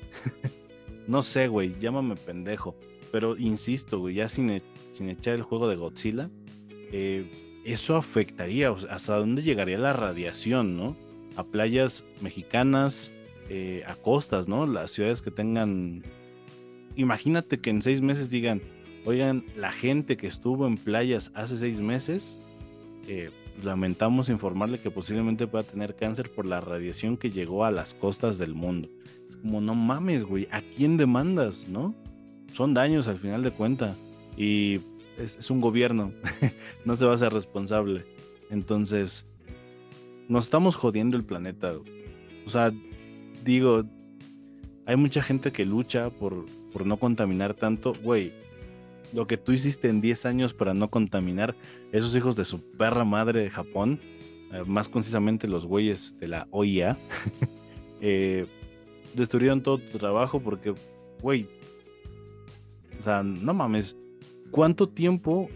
no 1.06 1.22
sé, 1.22 1.48
güey, 1.48 1.74
llámame 1.80 2.16
pendejo. 2.16 2.76
Pero 3.10 3.36
insisto, 3.36 3.98
güey, 3.98 4.16
ya 4.16 4.28
sin, 4.28 4.50
e-, 4.50 4.62
sin 4.92 5.08
echar 5.08 5.34
el 5.34 5.42
juego 5.42 5.68
de 5.68 5.76
Godzilla, 5.76 6.30
eh, 6.92 7.60
eso 7.64 7.96
afectaría, 7.96 8.70
hasta 8.70 9.16
dónde 9.16 9.42
llegaría 9.42 9.78
la 9.78 9.92
radiación, 9.92 10.76
¿no? 10.76 10.96
A 11.36 11.44
playas 11.44 12.04
mexicanas, 12.20 13.10
eh, 13.48 13.82
a 13.86 13.94
costas, 13.96 14.48
¿no? 14.48 14.66
Las 14.66 14.92
ciudades 14.92 15.22
que 15.22 15.30
tengan... 15.30 16.02
Imagínate 17.00 17.60
que 17.60 17.70
en 17.70 17.80
seis 17.80 18.02
meses 18.02 18.28
digan, 18.28 18.60
oigan, 19.06 19.46
la 19.56 19.72
gente 19.72 20.18
que 20.18 20.26
estuvo 20.26 20.66
en 20.66 20.76
playas 20.76 21.32
hace 21.34 21.56
seis 21.56 21.80
meses, 21.80 22.38
eh, 23.08 23.30
lamentamos 23.62 24.28
informarle 24.28 24.80
que 24.80 24.90
posiblemente 24.90 25.46
pueda 25.46 25.64
tener 25.64 25.96
cáncer 25.96 26.30
por 26.30 26.44
la 26.44 26.60
radiación 26.60 27.16
que 27.16 27.30
llegó 27.30 27.64
a 27.64 27.70
las 27.70 27.94
costas 27.94 28.36
del 28.36 28.54
mundo. 28.54 28.90
Es 29.30 29.36
como, 29.36 29.62
no 29.62 29.74
mames, 29.74 30.24
güey, 30.24 30.46
¿a 30.50 30.60
quién 30.60 30.98
demandas, 30.98 31.68
no? 31.68 31.94
Son 32.52 32.74
daños 32.74 33.08
al 33.08 33.16
final 33.16 33.42
de 33.42 33.52
cuenta. 33.52 33.96
Y 34.36 34.80
es, 35.16 35.50
un 35.50 35.62
gobierno, 35.62 36.12
no 36.84 36.98
se 36.98 37.06
va 37.06 37.14
a 37.14 37.18
ser 37.18 37.32
responsable. 37.32 38.04
Entonces, 38.50 39.24
nos 40.28 40.44
estamos 40.44 40.76
jodiendo 40.76 41.16
el 41.16 41.24
planeta. 41.24 41.72
O 42.44 42.50
sea, 42.50 42.70
digo, 43.42 43.86
hay 44.90 44.96
mucha 44.96 45.22
gente 45.22 45.52
que 45.52 45.64
lucha 45.64 46.10
por, 46.10 46.46
por 46.72 46.84
no 46.84 46.96
contaminar 46.96 47.54
tanto. 47.54 47.92
Güey, 48.02 48.32
lo 49.12 49.28
que 49.28 49.36
tú 49.36 49.52
hiciste 49.52 49.88
en 49.88 50.00
10 50.00 50.26
años 50.26 50.52
para 50.52 50.74
no 50.74 50.90
contaminar, 50.90 51.54
esos 51.92 52.16
hijos 52.16 52.34
de 52.34 52.44
su 52.44 52.60
perra 52.72 53.04
madre 53.04 53.40
de 53.40 53.50
Japón, 53.50 54.00
eh, 54.52 54.64
más 54.66 54.88
concisamente 54.88 55.46
los 55.46 55.64
güeyes 55.64 56.18
de 56.18 56.26
la 56.26 56.48
OIA, 56.50 56.98
eh, 58.00 58.46
destruyeron 59.14 59.62
todo 59.62 59.78
tu 59.78 59.96
trabajo 59.98 60.40
porque, 60.40 60.74
güey, 61.22 61.46
o 62.98 63.02
sea, 63.04 63.22
no 63.22 63.54
mames, 63.54 63.94
¿cuánto 64.50 64.88
tiempo 64.88 65.48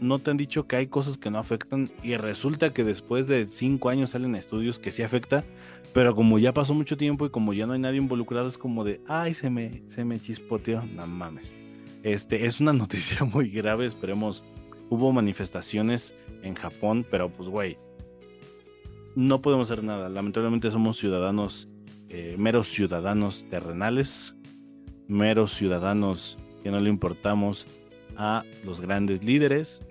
no 0.00 0.18
te 0.18 0.30
han 0.30 0.36
dicho 0.36 0.66
que 0.66 0.76
hay 0.76 0.86
cosas 0.86 1.18
que 1.18 1.30
no 1.30 1.38
afectan 1.38 1.90
y 2.02 2.16
resulta 2.16 2.72
que 2.72 2.84
después 2.84 3.26
de 3.26 3.46
5 3.46 3.88
años 3.88 4.10
salen 4.10 4.34
estudios 4.34 4.78
que 4.78 4.92
sí 4.92 5.02
afecta, 5.02 5.44
pero 5.92 6.14
como 6.14 6.38
ya 6.38 6.52
pasó 6.52 6.74
mucho 6.74 6.96
tiempo 6.96 7.26
y 7.26 7.30
como 7.30 7.52
ya 7.52 7.66
no 7.66 7.72
hay 7.72 7.78
nadie 7.78 7.98
involucrado, 7.98 8.48
es 8.48 8.58
como 8.58 8.84
de, 8.84 9.00
ay, 9.06 9.34
se 9.34 9.50
me, 9.50 9.82
se 9.88 10.04
me 10.04 10.20
chispoteó, 10.20 10.82
no 10.82 11.06
mames. 11.06 11.54
Este, 12.02 12.46
es 12.46 12.60
una 12.60 12.72
noticia 12.74 13.24
muy 13.24 13.48
grave, 13.48 13.86
esperemos. 13.86 14.44
Hubo 14.88 15.12
manifestaciones 15.12 16.14
en 16.42 16.54
Japón, 16.54 17.04
pero 17.10 17.28
pues, 17.30 17.48
güey, 17.48 17.78
no 19.16 19.42
podemos 19.42 19.70
hacer 19.70 19.82
nada. 19.82 20.08
Lamentablemente 20.08 20.70
somos 20.70 20.98
ciudadanos, 20.98 21.68
eh, 22.08 22.36
meros 22.38 22.68
ciudadanos 22.68 23.46
terrenales, 23.48 24.36
meros 25.08 25.54
ciudadanos 25.54 26.38
que 26.62 26.70
no 26.70 26.78
le 26.78 26.90
importamos 26.90 27.66
a 28.16 28.44
los 28.64 28.80
grandes 28.80 29.24
líderes. 29.24 29.82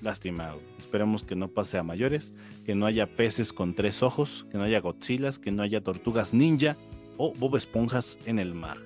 Lastimado. 0.00 0.60
Esperemos 0.78 1.24
que 1.24 1.36
no 1.36 1.48
pase 1.48 1.76
a 1.76 1.82
mayores, 1.82 2.32
que 2.64 2.74
no 2.74 2.86
haya 2.86 3.06
peces 3.06 3.52
con 3.52 3.74
tres 3.74 4.02
ojos, 4.02 4.46
que 4.50 4.58
no 4.58 4.64
haya 4.64 4.80
Godzillas, 4.80 5.38
que 5.38 5.50
no 5.50 5.62
haya 5.62 5.82
tortugas 5.82 6.32
ninja 6.32 6.76
o 7.16 7.34
Bob 7.34 7.56
Esponjas 7.56 8.16
en 8.24 8.38
el 8.38 8.54
mar 8.54 8.78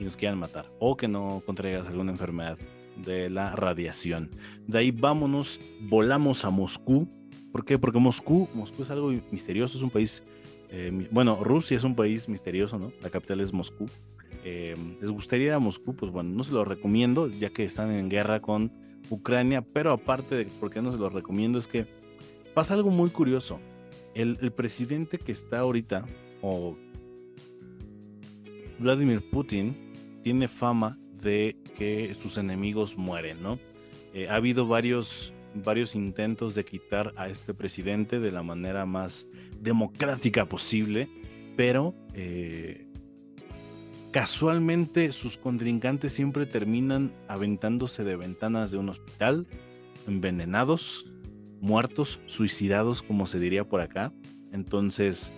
y 0.00 0.04
nos 0.04 0.16
quieran 0.16 0.38
matar 0.38 0.66
o 0.78 0.96
que 0.96 1.06
no 1.06 1.42
contraigas 1.46 1.86
alguna 1.86 2.10
enfermedad 2.10 2.58
de 2.96 3.30
la 3.30 3.54
radiación. 3.54 4.30
De 4.66 4.78
ahí 4.78 4.90
vámonos, 4.90 5.60
volamos 5.82 6.44
a 6.44 6.50
Moscú. 6.50 7.08
¿Por 7.52 7.64
qué? 7.64 7.78
Porque 7.78 7.98
Moscú, 7.98 8.48
Moscú 8.54 8.82
es 8.82 8.90
algo 8.90 9.12
misterioso, 9.30 9.76
es 9.76 9.82
un 9.82 9.90
país, 9.90 10.22
eh, 10.70 11.08
bueno, 11.10 11.38
Rusia 11.42 11.76
es 11.76 11.84
un 11.84 11.94
país 11.94 12.28
misterioso, 12.28 12.78
¿no? 12.78 12.92
La 13.02 13.10
capital 13.10 13.40
es 13.40 13.52
Moscú. 13.52 13.86
Eh, 14.44 14.76
¿Les 15.00 15.10
gustaría 15.10 15.54
a 15.54 15.58
Moscú? 15.58 15.94
Pues 15.94 16.10
bueno, 16.12 16.30
no 16.30 16.44
se 16.44 16.52
lo 16.52 16.64
recomiendo, 16.64 17.28
ya 17.28 17.50
que 17.50 17.64
están 17.64 17.90
en 17.90 18.08
guerra 18.08 18.40
con 18.40 18.72
Ucrania, 19.10 19.62
pero 19.62 19.92
aparte 19.92 20.34
de 20.34 20.44
por 20.46 20.70
qué 20.70 20.82
no 20.82 20.92
se 20.92 20.98
lo 20.98 21.08
recomiendo 21.08 21.58
es 21.58 21.66
que 21.66 21.86
pasa 22.54 22.74
algo 22.74 22.90
muy 22.90 23.10
curioso. 23.10 23.60
El, 24.14 24.38
el 24.40 24.52
presidente 24.52 25.18
que 25.18 25.32
está 25.32 25.60
ahorita, 25.60 26.04
o 26.42 26.76
Vladimir 28.78 29.28
Putin, 29.30 29.92
tiene 30.22 30.48
fama 30.48 30.98
de 31.22 31.56
que 31.76 32.16
sus 32.20 32.38
enemigos 32.38 32.96
mueren, 32.96 33.42
¿no? 33.42 33.58
Eh, 34.12 34.28
ha 34.28 34.36
habido 34.36 34.66
varios, 34.66 35.32
varios 35.54 35.94
intentos 35.94 36.54
de 36.54 36.64
quitar 36.64 37.12
a 37.16 37.28
este 37.28 37.54
presidente 37.54 38.18
de 38.18 38.32
la 38.32 38.42
manera 38.42 38.86
más 38.86 39.28
democrática 39.60 40.46
posible, 40.46 41.08
pero 41.56 41.94
eh, 42.14 42.86
casualmente 44.10 45.12
sus 45.12 45.36
contrincantes 45.36 46.12
siempre 46.12 46.46
terminan 46.46 47.12
aventándose 47.28 48.04
de 48.04 48.16
ventanas 48.16 48.70
de 48.70 48.78
un 48.78 48.88
hospital, 48.88 49.46
envenenados, 50.06 51.06
muertos, 51.60 52.20
suicidados, 52.26 53.02
como 53.02 53.26
se 53.26 53.38
diría 53.38 53.64
por 53.64 53.80
acá. 53.80 54.12
Entonces, 54.52 55.30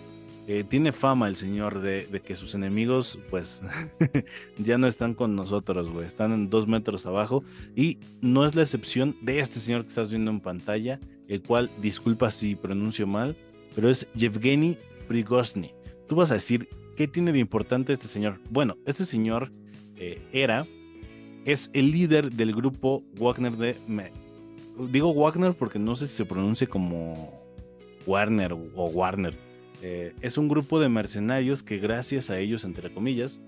eh, 0.47 0.65
tiene 0.67 0.91
fama 0.91 1.27
el 1.27 1.35
señor 1.35 1.81
de, 1.81 2.21
que 2.25 2.35
sus 2.35 2.55
enemigos, 2.55 3.19
pues, 3.29 3.61
ya 4.57 4.77
no 4.77 4.87
están 4.87 5.13
con 5.13 5.35
nosotros, 5.35 5.89
güey. 5.89 6.07
Están 6.07 6.31
en 6.31 6.49
dos 6.49 6.67
metros 6.67 7.05
abajo. 7.05 7.43
Y 7.75 7.99
no 8.21 8.45
es 8.45 8.55
la 8.55 8.63
excepción 8.63 9.15
de 9.21 9.39
este 9.39 9.59
señor 9.59 9.83
que 9.83 9.89
estás 9.89 10.09
viendo 10.09 10.31
en 10.31 10.39
pantalla, 10.39 10.99
el 11.27 11.41
cual, 11.41 11.69
disculpa 11.81 12.31
si 12.31 12.55
pronuncio 12.55 13.07
mal, 13.07 13.37
pero 13.75 13.89
es 13.89 14.07
Yevgeny 14.15 14.77
Prigozny. 15.07 15.73
Tú 16.07 16.15
vas 16.15 16.31
a 16.31 16.35
decir, 16.35 16.67
¿qué 16.95 17.07
tiene 17.07 17.31
de 17.31 17.39
importante 17.39 17.93
este 17.93 18.07
señor? 18.07 18.39
Bueno, 18.49 18.77
este 18.85 19.05
señor 19.05 19.51
eh, 19.95 20.21
era, 20.31 20.65
es 21.45 21.69
el 21.73 21.91
líder 21.91 22.31
del 22.31 22.55
grupo 22.55 23.03
Wagner 23.15 23.53
de... 23.53 23.75
digo 24.89 25.13
Wagner 25.13 25.53
porque 25.53 25.79
no 25.79 25.95
sé 25.95 26.07
si 26.07 26.15
se 26.15 26.25
pronuncia 26.25 26.67
como 26.67 27.41
Warner 28.05 28.53
o 28.53 28.85
Warner 28.87 29.35
eh, 29.85 30.13
es 30.21 30.37
un 30.37 30.47
grupo 30.47 30.79
de 30.79 30.87
mercenarios 30.87 31.61
que 31.61 31.77
gracias 31.77 32.29
a 32.29 32.39
ellos, 32.39 32.63
entre 32.63 32.93
comillas, 32.93 33.41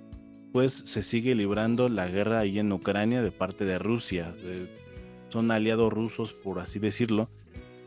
pues 0.51 0.73
se 0.73 1.01
sigue 1.01 1.33
librando 1.33 1.87
la 1.87 2.07
guerra 2.07 2.39
ahí 2.39 2.59
en 2.59 2.73
Ucrania 2.73 3.21
de 3.21 3.31
parte 3.31 3.63
de 3.63 3.79
Rusia. 3.79 4.35
son 5.29 5.49
aliados 5.49 5.93
rusos, 5.93 6.33
por 6.33 6.59
así 6.59 6.77
decirlo. 6.77 7.29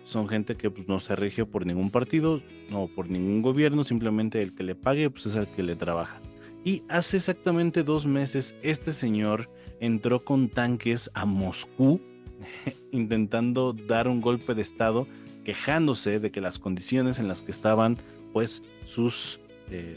Son 0.08 0.26
gente 0.26 0.54
que 0.54 0.70
pues, 0.70 0.88
no 0.88 1.00
se 1.00 1.14
rige 1.16 1.44
por 1.44 1.66
ningún 1.66 1.90
partido, 1.90 2.40
no 2.70 2.86
por 2.86 3.10
ningún 3.10 3.42
gobierno, 3.42 3.84
simplemente 3.84 4.40
el 4.40 4.54
que 4.54 4.62
le 4.62 4.74
pague 4.74 5.10
pues, 5.10 5.26
es 5.26 5.34
el 5.34 5.46
que 5.48 5.62
le 5.62 5.76
trabaja. 5.76 6.22
Y 6.64 6.82
hace 6.88 7.18
exactamente 7.18 7.82
dos 7.82 8.06
meses 8.06 8.54
este 8.62 8.94
señor 8.94 9.50
entró 9.80 10.24
con 10.24 10.48
tanques 10.48 11.10
a 11.12 11.26
Moscú 11.26 12.00
intentando 12.90 13.74
dar 13.74 14.08
un 14.08 14.22
golpe 14.22 14.54
de 14.54 14.62
estado, 14.62 15.06
quejándose 15.44 16.20
de 16.20 16.30
que 16.30 16.40
las 16.40 16.58
condiciones 16.58 17.18
en 17.18 17.28
las 17.28 17.42
que 17.42 17.52
estaban 17.52 17.98
pues 18.32 18.62
sus, 18.86 19.40
eh, 19.70 19.94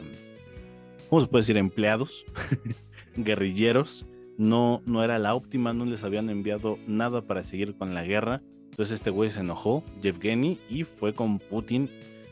¿cómo 1.10 1.22
se 1.22 1.27
puede 1.27 1.44
decir? 1.44 1.56
Empleados, 1.56 2.25
guerrilleros, 3.15 4.06
no, 4.38 4.82
no 4.86 5.06
era 5.06 5.20
la 5.20 5.36
óptima, 5.36 5.72
no 5.72 5.86
les 5.86 6.03
habían 6.03 6.30
enviado 6.30 6.80
nada 6.86 7.22
para 7.22 7.44
seguir 7.44 7.75
con 7.75 7.94
la 7.94 8.03
guerra. 8.03 8.41
Entonces 8.71 8.99
este 8.99 9.09
güey 9.09 9.31
se 9.31 9.41
enojó, 9.41 9.83
Yevgeny, 10.01 10.59
y 10.69 10.83
fue 10.83 11.13
con 11.13 11.39
Putin. 11.39 11.89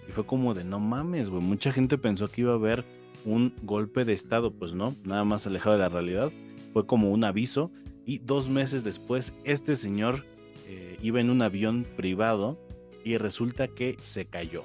Y 0.08 0.12
fue 0.12 0.26
como 0.26 0.54
de 0.54 0.64
no 0.64 0.80
mames, 0.80 1.30
güey. 1.30 1.42
Mucha 1.42 1.72
gente 1.72 1.98
pensó 1.98 2.28
que 2.28 2.42
iba 2.42 2.54
a 2.54 2.56
haber 2.56 2.84
un 3.26 3.54
golpe 3.62 4.06
de 4.06 4.14
estado, 4.14 4.52
pues 4.52 4.74
no, 4.74 4.96
nada 5.04 5.24
más 5.24 5.46
alejado 5.46 5.76
de 5.76 5.82
la 5.82 5.90
realidad. 5.90 6.32
Fue 6.74 6.86
como 6.86 7.12
un 7.12 7.24
aviso. 7.24 7.72
Y 8.06 8.18
dos 8.18 8.50
meses 8.50 8.84
después, 8.84 9.34
este 9.44 9.76
señor 9.76 10.26
eh, 10.68 10.98
iba 11.02 11.22
en 11.22 11.30
un 11.30 11.44
avión 11.44 11.86
privado 11.96 12.58
y 13.04 13.18
resulta 13.18 13.68
que 13.68 13.98
se 14.02 14.26
cayó 14.26 14.64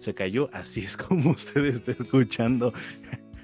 se 0.00 0.14
cayó, 0.14 0.50
así 0.52 0.80
es 0.80 0.96
como 0.96 1.30
usted 1.30 1.64
está 1.64 1.92
escuchando. 1.92 2.72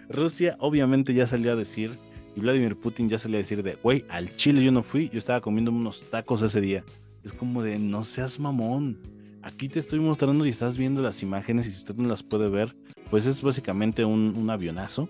Rusia 0.09 0.57
obviamente 0.59 1.15
ya 1.15 1.27
salió 1.27 1.53
a 1.53 1.57
decir, 1.57 1.99
y 2.35 2.41
Vladimir 2.41 2.77
Putin 2.77 3.09
ya 3.09 3.19
salió 3.19 3.39
a 3.39 3.43
decir 3.43 3.63
de, 3.63 3.75
güey, 3.77 4.05
al 4.09 4.35
Chile 4.37 4.63
yo 4.63 4.73
no 4.73 4.83
fui, 4.83 5.09
yo 5.11 5.19
estaba 5.19 5.41
comiendo 5.41 5.71
unos 5.71 6.03
tacos 6.11 6.43
ese 6.43 6.61
día. 6.61 6.85
Es 7.27 7.35
como 7.35 7.61
de, 7.61 7.81
no 7.81 8.05
seas 8.05 8.39
mamón. 8.39 9.01
Aquí 9.43 9.69
te 9.69 9.81
estoy 9.81 9.99
mostrando 9.99 10.47
y 10.47 10.51
estás 10.51 10.79
viendo 10.79 11.03
las 11.03 11.25
imágenes 11.25 11.67
y 11.67 11.73
si 11.73 11.79
usted 11.79 11.97
no 11.97 12.09
las 12.09 12.23
puede 12.23 12.49
ver, 12.49 12.77
pues 13.11 13.27
es 13.27 13.43
básicamente 13.43 14.05
un, 14.05 14.49
avionazo. 14.49 15.09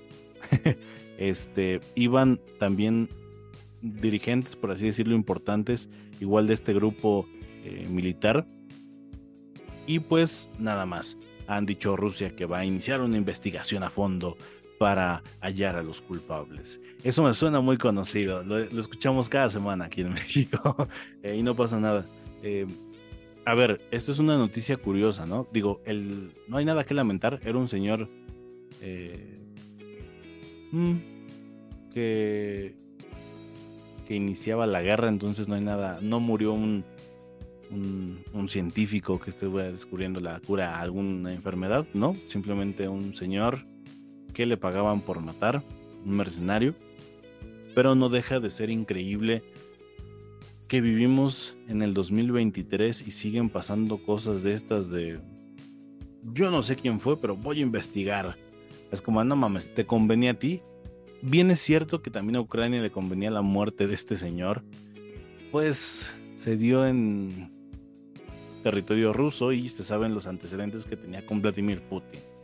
este, 1.18 1.80
iban 1.94 2.40
también 2.58 3.10
dirigentes, 3.82 4.56
por 4.56 4.70
así 4.70 4.86
decirlo, 4.86 5.14
importantes, 5.14 5.90
igual 6.18 6.46
de 6.46 6.54
este 6.54 6.72
grupo 6.72 7.28
eh, 7.64 7.86
militar. 7.90 8.46
Y 9.86 9.98
pues 9.98 10.48
nada 10.58 10.86
más 10.86 11.18
han 11.46 11.66
dicho 11.66 11.96
Rusia 11.96 12.34
que 12.34 12.46
va 12.46 12.60
a 12.60 12.64
iniciar 12.64 13.02
una 13.02 13.18
investigación 13.18 13.82
a 13.82 13.90
fondo 13.90 14.38
para 14.78 15.22
hallar 15.40 15.76
a 15.76 15.82
los 15.82 16.00
culpables. 16.00 16.80
Eso 17.02 17.22
me 17.22 17.34
suena 17.34 17.60
muy 17.60 17.76
conocido, 17.76 18.42
lo, 18.42 18.58
escuchamos 18.58 19.28
cada 19.28 19.50
semana 19.50 19.86
aquí 19.86 20.02
en 20.02 20.10
México 20.14 20.88
eh, 21.22 21.36
y 21.36 21.42
no 21.42 21.54
pasa 21.54 21.78
nada. 21.78 22.06
Eh, 22.42 22.66
a 23.44 23.54
ver, 23.54 23.80
esto 23.90 24.12
es 24.12 24.18
una 24.18 24.36
noticia 24.36 24.76
curiosa, 24.76 25.24
¿no? 25.24 25.46
Digo, 25.52 25.80
el, 25.84 26.32
no 26.48 26.56
hay 26.56 26.64
nada 26.64 26.84
que 26.84 26.94
lamentar, 26.94 27.40
era 27.44 27.56
un 27.56 27.68
señor 27.68 28.08
eh, 28.80 29.40
mm, 30.72 30.96
que, 31.94 32.74
que 34.06 34.14
iniciaba 34.14 34.66
la 34.66 34.82
guerra, 34.82 35.08
entonces 35.08 35.48
no 35.48 35.54
hay 35.54 35.62
nada, 35.62 36.00
no 36.02 36.18
murió 36.18 36.52
un 36.52 36.84
un, 37.70 38.48
científico 38.48 39.18
que 39.18 39.30
estuviera 39.30 39.72
descubriendo 39.72 40.20
la 40.20 40.40
cura 40.40 40.76
a 40.76 40.80
alguna 40.80 41.32
enfermedad, 41.32 41.86
no, 41.94 42.14
simplemente 42.26 42.88
un 42.88 43.14
señor 43.14 43.66
que 44.36 44.44
le 44.44 44.58
pagaban 44.58 45.00
por 45.00 45.22
matar, 45.22 45.62
un 46.04 46.14
mercenario, 46.14 46.74
pero 47.74 47.94
no 47.94 48.10
deja 48.10 48.38
de 48.38 48.50
ser 48.50 48.68
increíble 48.68 49.42
que 50.68 50.82
vivimos 50.82 51.56
en 51.68 51.80
el 51.80 51.94
2023 51.94 53.08
y 53.08 53.12
siguen 53.12 53.48
pasando 53.48 53.96
cosas 53.96 54.42
de 54.42 54.52
estas 54.52 54.90
de... 54.90 55.20
Yo 56.34 56.50
no 56.50 56.60
sé 56.60 56.76
quién 56.76 57.00
fue, 57.00 57.18
pero 57.18 57.34
voy 57.34 57.60
a 57.60 57.62
investigar. 57.62 58.36
Es 58.92 59.00
como, 59.00 59.24
no 59.24 59.36
mames, 59.36 59.72
¿te 59.72 59.86
convenía 59.86 60.32
a 60.32 60.38
ti? 60.38 60.60
Bien 61.22 61.50
es 61.50 61.60
cierto 61.60 62.02
que 62.02 62.10
también 62.10 62.36
a 62.36 62.42
Ucrania 62.42 62.82
le 62.82 62.90
convenía 62.90 63.30
la 63.30 63.40
muerte 63.40 63.86
de 63.86 63.94
este 63.94 64.16
señor. 64.16 64.64
Pues 65.50 66.12
se 66.36 66.58
dio 66.58 66.86
en 66.86 67.50
territorio 68.62 69.14
ruso 69.14 69.52
y 69.52 69.66
se 69.70 69.82
saben 69.82 70.12
los 70.12 70.26
antecedentes 70.26 70.84
que 70.84 70.98
tenía 70.98 71.24
con 71.24 71.40
Vladimir 71.40 71.80
Putin. 71.80 72.35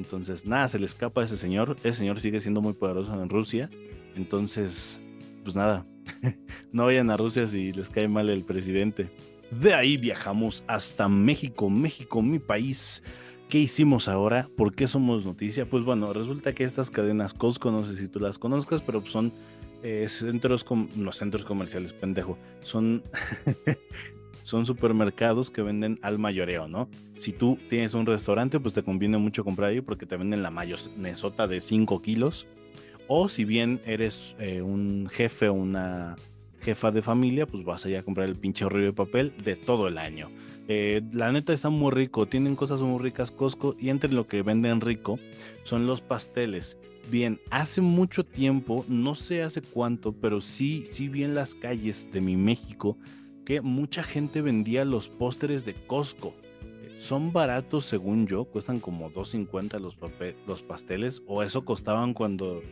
Entonces, 0.00 0.46
nada, 0.46 0.66
se 0.68 0.78
le 0.78 0.86
escapa 0.86 1.20
a 1.20 1.24
ese 1.24 1.36
señor. 1.36 1.76
Ese 1.84 1.98
señor 1.98 2.20
sigue 2.20 2.40
siendo 2.40 2.62
muy 2.62 2.72
poderoso 2.72 3.12
en 3.20 3.28
Rusia. 3.28 3.68
Entonces, 4.16 4.98
pues 5.44 5.54
nada, 5.54 5.86
no 6.72 6.86
vayan 6.86 7.10
a 7.10 7.18
Rusia 7.18 7.46
si 7.46 7.70
les 7.72 7.90
cae 7.90 8.08
mal 8.08 8.30
el 8.30 8.44
presidente. 8.44 9.10
De 9.50 9.74
ahí 9.74 9.98
viajamos 9.98 10.64
hasta 10.66 11.06
México, 11.08 11.68
México, 11.68 12.22
mi 12.22 12.38
país. 12.38 13.02
¿Qué 13.50 13.58
hicimos 13.58 14.08
ahora? 14.08 14.48
¿Por 14.56 14.74
qué 14.74 14.86
somos 14.86 15.26
noticia? 15.26 15.68
Pues 15.68 15.84
bueno, 15.84 16.14
resulta 16.14 16.54
que 16.54 16.64
estas 16.64 16.90
cadenas 16.90 17.34
Costco, 17.34 17.70
no 17.70 17.84
sé 17.84 17.94
si 17.96 18.08
tú 18.08 18.20
las 18.20 18.38
conozcas, 18.38 18.80
pero 18.80 19.04
son 19.04 19.32
eh, 19.82 20.06
centros, 20.08 20.64
no 20.96 21.12
centros 21.12 21.44
comerciales, 21.44 21.92
pendejo, 21.92 22.38
son, 22.62 23.02
son 24.42 24.66
supermercados 24.66 25.50
que 25.50 25.62
venden 25.62 25.98
al 26.02 26.18
mayoreo, 26.18 26.68
¿no? 26.68 26.88
Si 27.16 27.32
tú 27.32 27.58
tienes 27.68 27.94
un 27.94 28.06
restaurante, 28.06 28.60
pues 28.60 28.74
te 28.74 28.82
conviene 28.82 29.18
mucho 29.18 29.44
comprar 29.44 29.70
ahí 29.70 29.80
porque 29.80 30.06
te 30.06 30.16
venden 30.16 30.42
la 30.42 30.50
mayonesota 30.50 31.46
de 31.46 31.60
5 31.60 32.02
kilos 32.02 32.46
o 33.12 33.28
si 33.28 33.44
bien 33.44 33.80
eres 33.86 34.36
eh, 34.38 34.62
un 34.62 35.08
jefe 35.10 35.48
o 35.48 35.54
una 35.54 36.14
jefa 36.60 36.90
de 36.92 37.02
familia, 37.02 37.46
pues 37.46 37.64
vas 37.64 37.84
allá 37.84 38.00
a 38.00 38.02
comprar 38.02 38.28
el 38.28 38.36
pinche 38.36 38.68
rollo 38.68 38.84
de 38.84 38.92
papel 38.92 39.32
de 39.42 39.56
todo 39.56 39.88
el 39.88 39.98
año. 39.98 40.30
Eh, 40.68 41.02
la 41.12 41.32
neta 41.32 41.52
está 41.52 41.70
muy 41.70 41.90
rico, 41.90 42.26
tienen 42.26 42.54
cosas 42.54 42.80
muy 42.82 43.02
ricas 43.02 43.32
Costco 43.32 43.74
y 43.80 43.88
entre 43.88 44.12
lo 44.12 44.28
que 44.28 44.42
venden 44.42 44.80
rico 44.80 45.18
son 45.64 45.88
los 45.88 46.00
pasteles. 46.00 46.78
Bien, 47.10 47.40
hace 47.50 47.80
mucho 47.80 48.24
tiempo, 48.24 48.84
no 48.86 49.16
sé 49.16 49.42
hace 49.42 49.62
cuánto, 49.62 50.12
pero 50.12 50.40
sí, 50.40 50.84
sí 50.92 51.08
vi 51.08 51.26
las 51.26 51.56
calles 51.56 52.06
de 52.12 52.20
mi 52.20 52.36
México 52.36 52.96
que 53.50 53.60
mucha 53.60 54.04
gente 54.04 54.42
vendía 54.42 54.84
los 54.84 55.08
pósteres 55.08 55.64
de 55.64 55.74
Costco. 55.74 56.36
Son 57.00 57.32
baratos 57.32 57.84
según 57.84 58.28
yo, 58.28 58.44
cuestan 58.44 58.78
como 58.78 59.10
2.50 59.10 59.80
los, 59.80 59.98
los 60.46 60.62
pasteles, 60.62 61.20
o 61.26 61.42
eso 61.42 61.64
costaban 61.64 62.14
cuando 62.14 62.62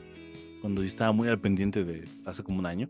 cuando 0.60 0.84
estaba 0.84 1.10
muy 1.10 1.26
al 1.26 1.40
pendiente 1.40 1.82
de 1.82 2.04
hace 2.24 2.44
como 2.44 2.60
un 2.60 2.66
año. 2.66 2.88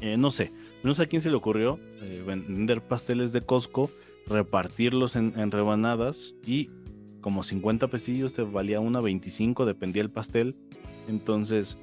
Eh, 0.00 0.16
no 0.16 0.32
sé, 0.32 0.50
no 0.82 0.96
sé 0.96 1.02
a 1.04 1.06
quién 1.06 1.22
se 1.22 1.30
le 1.30 1.36
ocurrió 1.36 1.78
eh, 2.00 2.24
vender 2.26 2.82
pasteles 2.82 3.32
de 3.32 3.42
Costco, 3.42 3.88
repartirlos 4.26 5.14
en, 5.14 5.52
rebanadas 5.52 6.34
y 6.44 6.68
como 7.20 7.44
50 7.44 7.86
pesillos 7.86 8.32
te 8.32 8.42
valía 8.42 8.80
una 8.80 9.00
25, 9.00 9.66
dependía 9.66 10.02
el 10.02 10.10
pastel. 10.10 10.56
Entonces 11.06 11.76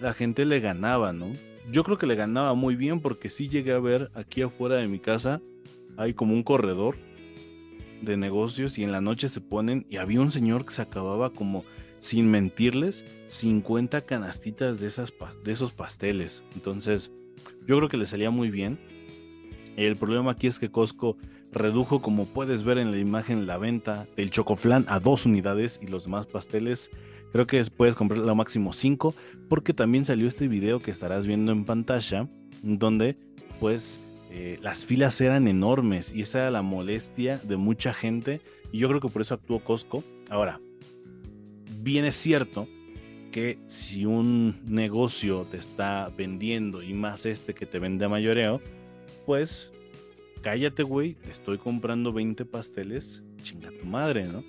la 0.00 0.14
gente 0.14 0.46
le 0.46 0.58
ganaba, 0.60 1.12
¿no? 1.12 1.32
Yo 1.70 1.84
creo 1.84 1.98
que 1.98 2.06
le 2.06 2.16
ganaba 2.16 2.54
muy 2.54 2.76
bien 2.76 3.00
porque 3.00 3.30
sí 3.30 3.48
llegué 3.48 3.72
a 3.72 3.78
ver 3.78 4.10
aquí 4.14 4.42
afuera 4.42 4.76
de 4.76 4.88
mi 4.88 4.98
casa, 4.98 5.40
hay 5.96 6.14
como 6.14 6.34
un 6.34 6.42
corredor 6.42 6.96
de 8.00 8.16
negocios 8.16 8.78
y 8.78 8.82
en 8.82 8.92
la 8.92 9.00
noche 9.00 9.28
se 9.28 9.40
ponen 9.40 9.86
y 9.88 9.96
había 9.96 10.20
un 10.20 10.32
señor 10.32 10.66
que 10.66 10.74
se 10.74 10.82
acababa 10.82 11.30
como 11.30 11.64
sin 12.00 12.30
mentirles, 12.30 13.04
50 13.28 14.02
canastitas 14.02 14.80
de, 14.80 14.88
esas, 14.88 15.12
de 15.44 15.52
esos 15.52 15.72
pasteles. 15.72 16.42
Entonces, 16.54 17.12
yo 17.66 17.76
creo 17.76 17.88
que 17.88 17.96
le 17.96 18.06
salía 18.06 18.30
muy 18.30 18.50
bien. 18.50 18.78
El 19.76 19.96
problema 19.96 20.32
aquí 20.32 20.48
es 20.48 20.58
que 20.58 20.70
Costco 20.70 21.16
redujo, 21.52 22.02
como 22.02 22.26
puedes 22.26 22.64
ver 22.64 22.78
en 22.78 22.90
la 22.90 22.98
imagen, 22.98 23.46
la 23.46 23.56
venta 23.56 24.08
del 24.16 24.30
chocoflan 24.30 24.84
a 24.88 24.98
dos 24.98 25.26
unidades 25.26 25.78
y 25.80 25.86
los 25.86 26.04
demás 26.04 26.26
pasteles. 26.26 26.90
Creo 27.32 27.46
que 27.46 27.64
puedes 27.64 27.96
comprar 27.96 28.20
lo 28.20 28.34
máximo 28.34 28.72
5, 28.72 29.14
porque 29.48 29.72
también 29.72 30.04
salió 30.04 30.28
este 30.28 30.48
video 30.48 30.80
que 30.80 30.90
estarás 30.90 31.26
viendo 31.26 31.50
en 31.50 31.64
pantalla, 31.64 32.28
donde 32.62 33.16
pues 33.58 34.00
eh, 34.30 34.58
las 34.62 34.84
filas 34.84 35.20
eran 35.20 35.48
enormes 35.48 36.14
y 36.14 36.22
esa 36.22 36.40
era 36.40 36.50
la 36.50 36.62
molestia 36.62 37.38
de 37.38 37.56
mucha 37.56 37.94
gente. 37.94 38.40
Y 38.70 38.78
yo 38.78 38.88
creo 38.88 39.00
que 39.00 39.08
por 39.08 39.22
eso 39.22 39.34
actuó 39.34 39.60
Costco. 39.60 40.04
Ahora, 40.30 40.60
bien 41.80 42.04
es 42.04 42.16
cierto 42.16 42.68
que 43.30 43.58
si 43.66 44.04
un 44.04 44.60
negocio 44.66 45.46
te 45.50 45.56
está 45.56 46.10
vendiendo 46.16 46.82
y 46.82 46.92
más 46.92 47.24
este 47.24 47.54
que 47.54 47.66
te 47.66 47.78
vende 47.78 48.04
a 48.04 48.08
mayoreo, 48.10 48.60
pues 49.26 49.72
cállate, 50.42 50.82
güey, 50.82 51.14
te 51.14 51.30
estoy 51.30 51.58
comprando 51.58 52.12
20 52.12 52.44
pasteles, 52.44 53.24
chinga 53.42 53.70
tu 53.70 53.86
madre, 53.86 54.26
¿no? 54.26 54.44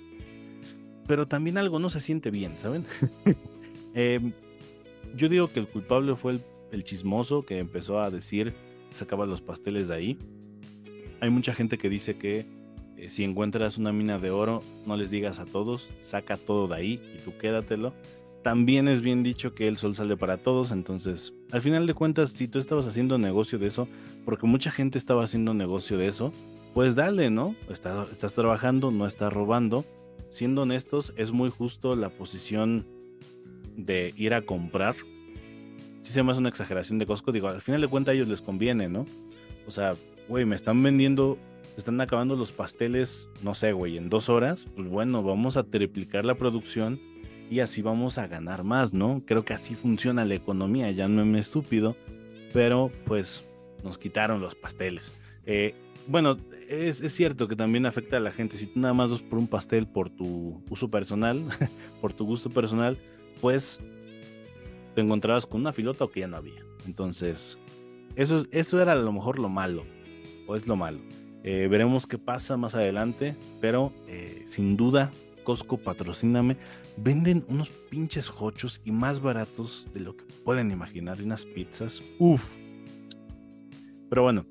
Pero 1.06 1.26
también 1.26 1.58
algo 1.58 1.78
no 1.78 1.90
se 1.90 2.00
siente 2.00 2.30
bien, 2.30 2.58
¿saben? 2.58 2.86
Em, 3.96 4.32
yo 5.16 5.28
digo 5.28 5.46
que 5.46 5.60
el 5.60 5.68
culpable 5.68 6.16
fue 6.16 6.40
el, 6.72 6.82
chismoso 6.82 7.46
que 7.46 7.60
empezó 7.60 8.00
a 8.00 8.10
decir 8.10 8.52
que 8.90 8.96
sacaba 8.96 9.24
los 9.24 9.40
pasteles 9.40 9.86
de 9.86 9.94
ahí. 9.94 10.18
Hay 11.20 11.30
mucha 11.30 11.54
gente 11.54 11.78
que 11.78 11.88
dice 11.88 12.16
que 12.16 12.44
eh, 12.96 13.08
si 13.10 13.22
encuentras 13.22 13.78
una 13.78 13.92
mina 13.92 14.18
de 14.18 14.32
oro, 14.32 14.64
no 14.84 14.96
les 14.96 15.12
digas 15.12 15.38
a 15.38 15.44
todos, 15.44 15.90
saca 16.00 16.36
todo 16.36 16.66
de 16.66 16.74
ahí 16.74 17.14
y 17.16 17.22
tú 17.22 17.38
quédatelo. 17.38 17.94
También 18.42 18.88
es 18.88 19.00
bien 19.00 19.22
dicho 19.22 19.54
que 19.54 19.68
el 19.68 19.76
sol 19.76 19.94
sale 19.94 20.16
para 20.16 20.38
todos, 20.38 20.72
entonces 20.72 21.32
al 21.52 21.62
final 21.62 21.86
de 21.86 21.94
cuentas, 21.94 22.30
si 22.30 22.48
tú 22.48 22.58
estabas 22.58 22.84
haciendo 22.84 23.16
negocio 23.16 23.60
de 23.60 23.68
eso, 23.68 23.86
porque 24.24 24.44
mucha 24.44 24.72
gente 24.72 24.98
estaba 24.98 25.22
haciendo 25.22 25.54
negocio 25.54 25.96
de 25.98 26.08
eso, 26.08 26.32
pues 26.74 26.96
dale, 26.96 27.30
¿no? 27.30 27.54
Estás, 27.70 28.10
estás 28.10 28.34
trabajando, 28.34 28.90
no 28.90 29.06
estás 29.06 29.32
robando. 29.32 29.84
Siendo 30.28 30.62
honestos, 30.62 31.12
es 31.16 31.30
muy 31.30 31.50
justo 31.50 31.96
la 31.96 32.08
posición 32.08 32.86
de 33.76 34.12
ir 34.16 34.34
a 34.34 34.42
comprar. 34.42 34.94
Si 36.02 36.12
se 36.12 36.16
llama 36.16 36.36
una 36.36 36.48
exageración 36.48 36.98
de 36.98 37.06
Costco, 37.06 37.32
digo, 37.32 37.48
al 37.48 37.62
final 37.62 37.80
de 37.80 37.88
cuentas 37.88 38.12
a 38.12 38.14
ellos 38.14 38.28
les 38.28 38.42
conviene, 38.42 38.88
¿no? 38.88 39.06
O 39.66 39.70
sea, 39.70 39.94
güey, 40.28 40.44
me 40.44 40.56
están 40.56 40.82
vendiendo 40.82 41.38
están 41.76 42.00
acabando 42.00 42.36
los 42.36 42.52
pasteles, 42.52 43.28
no 43.42 43.54
sé, 43.54 43.72
güey, 43.72 43.96
en 43.96 44.08
dos 44.08 44.28
horas, 44.28 44.66
pues 44.76 44.88
bueno, 44.88 45.22
vamos 45.22 45.56
a 45.56 45.64
triplicar 45.64 46.24
la 46.24 46.36
producción 46.36 47.00
y 47.50 47.60
así 47.60 47.82
vamos 47.82 48.18
a 48.18 48.26
ganar 48.26 48.64
más, 48.64 48.92
¿no? 48.92 49.22
Creo 49.26 49.44
que 49.44 49.54
así 49.54 49.74
funciona 49.74 50.24
la 50.24 50.34
economía, 50.34 50.90
ya 50.92 51.08
no 51.08 51.24
me 51.24 51.40
estúpido, 51.40 51.96
pero 52.52 52.90
pues 53.06 53.44
nos 53.82 53.98
quitaron 53.98 54.40
los 54.40 54.54
pasteles. 54.54 55.12
Eh, 55.46 55.74
bueno, 56.06 56.36
es, 56.68 56.98
cierto 57.14 57.48
que 57.48 57.56
también 57.56 57.86
afecta 57.86 58.16
a 58.16 58.20
la 58.20 58.30
gente. 58.30 58.56
Si 58.56 58.66
tú 58.66 58.80
nada 58.80 58.94
más 58.94 59.10
vas 59.10 59.20
por 59.20 59.38
un 59.38 59.46
pastel 59.46 59.86
por 59.86 60.10
tu 60.10 60.62
uso 60.68 60.90
personal, 60.90 61.44
por 62.00 62.12
tu 62.12 62.24
gusto 62.26 62.50
personal, 62.50 62.98
pues 63.40 63.78
te 64.94 65.00
encontrabas 65.00 65.46
con 65.46 65.60
una 65.60 65.72
filota 65.72 66.04
o 66.04 66.10
que 66.10 66.20
ya 66.20 66.28
no 66.28 66.36
había. 66.36 66.62
Entonces, 66.86 67.58
eso, 68.16 68.46
eso 68.50 68.80
era 68.80 68.92
a 68.92 68.96
lo 68.96 69.12
mejor 69.12 69.38
lo 69.38 69.48
malo, 69.48 69.84
o 70.46 70.56
es 70.56 70.66
lo 70.66 70.76
malo. 70.76 71.00
Eh, 71.42 71.68
veremos 71.70 72.06
qué 72.06 72.16
pasa 72.16 72.56
más 72.56 72.74
adelante, 72.74 73.36
pero 73.60 73.92
eh, 74.08 74.44
sin 74.46 74.76
duda, 74.76 75.10
Costco 75.44 75.76
patrocíname. 75.76 76.56
Venden 76.96 77.44
unos 77.48 77.68
pinches 77.68 78.32
hochos 78.38 78.80
y 78.84 78.92
más 78.92 79.20
baratos 79.20 79.88
de 79.92 80.00
lo 80.00 80.16
que 80.16 80.24
pueden 80.44 80.70
imaginar, 80.70 81.20
unas 81.22 81.44
pizzas. 81.44 82.02
Uf. 82.18 82.54
Pero 84.08 84.22
bueno, 84.22 84.46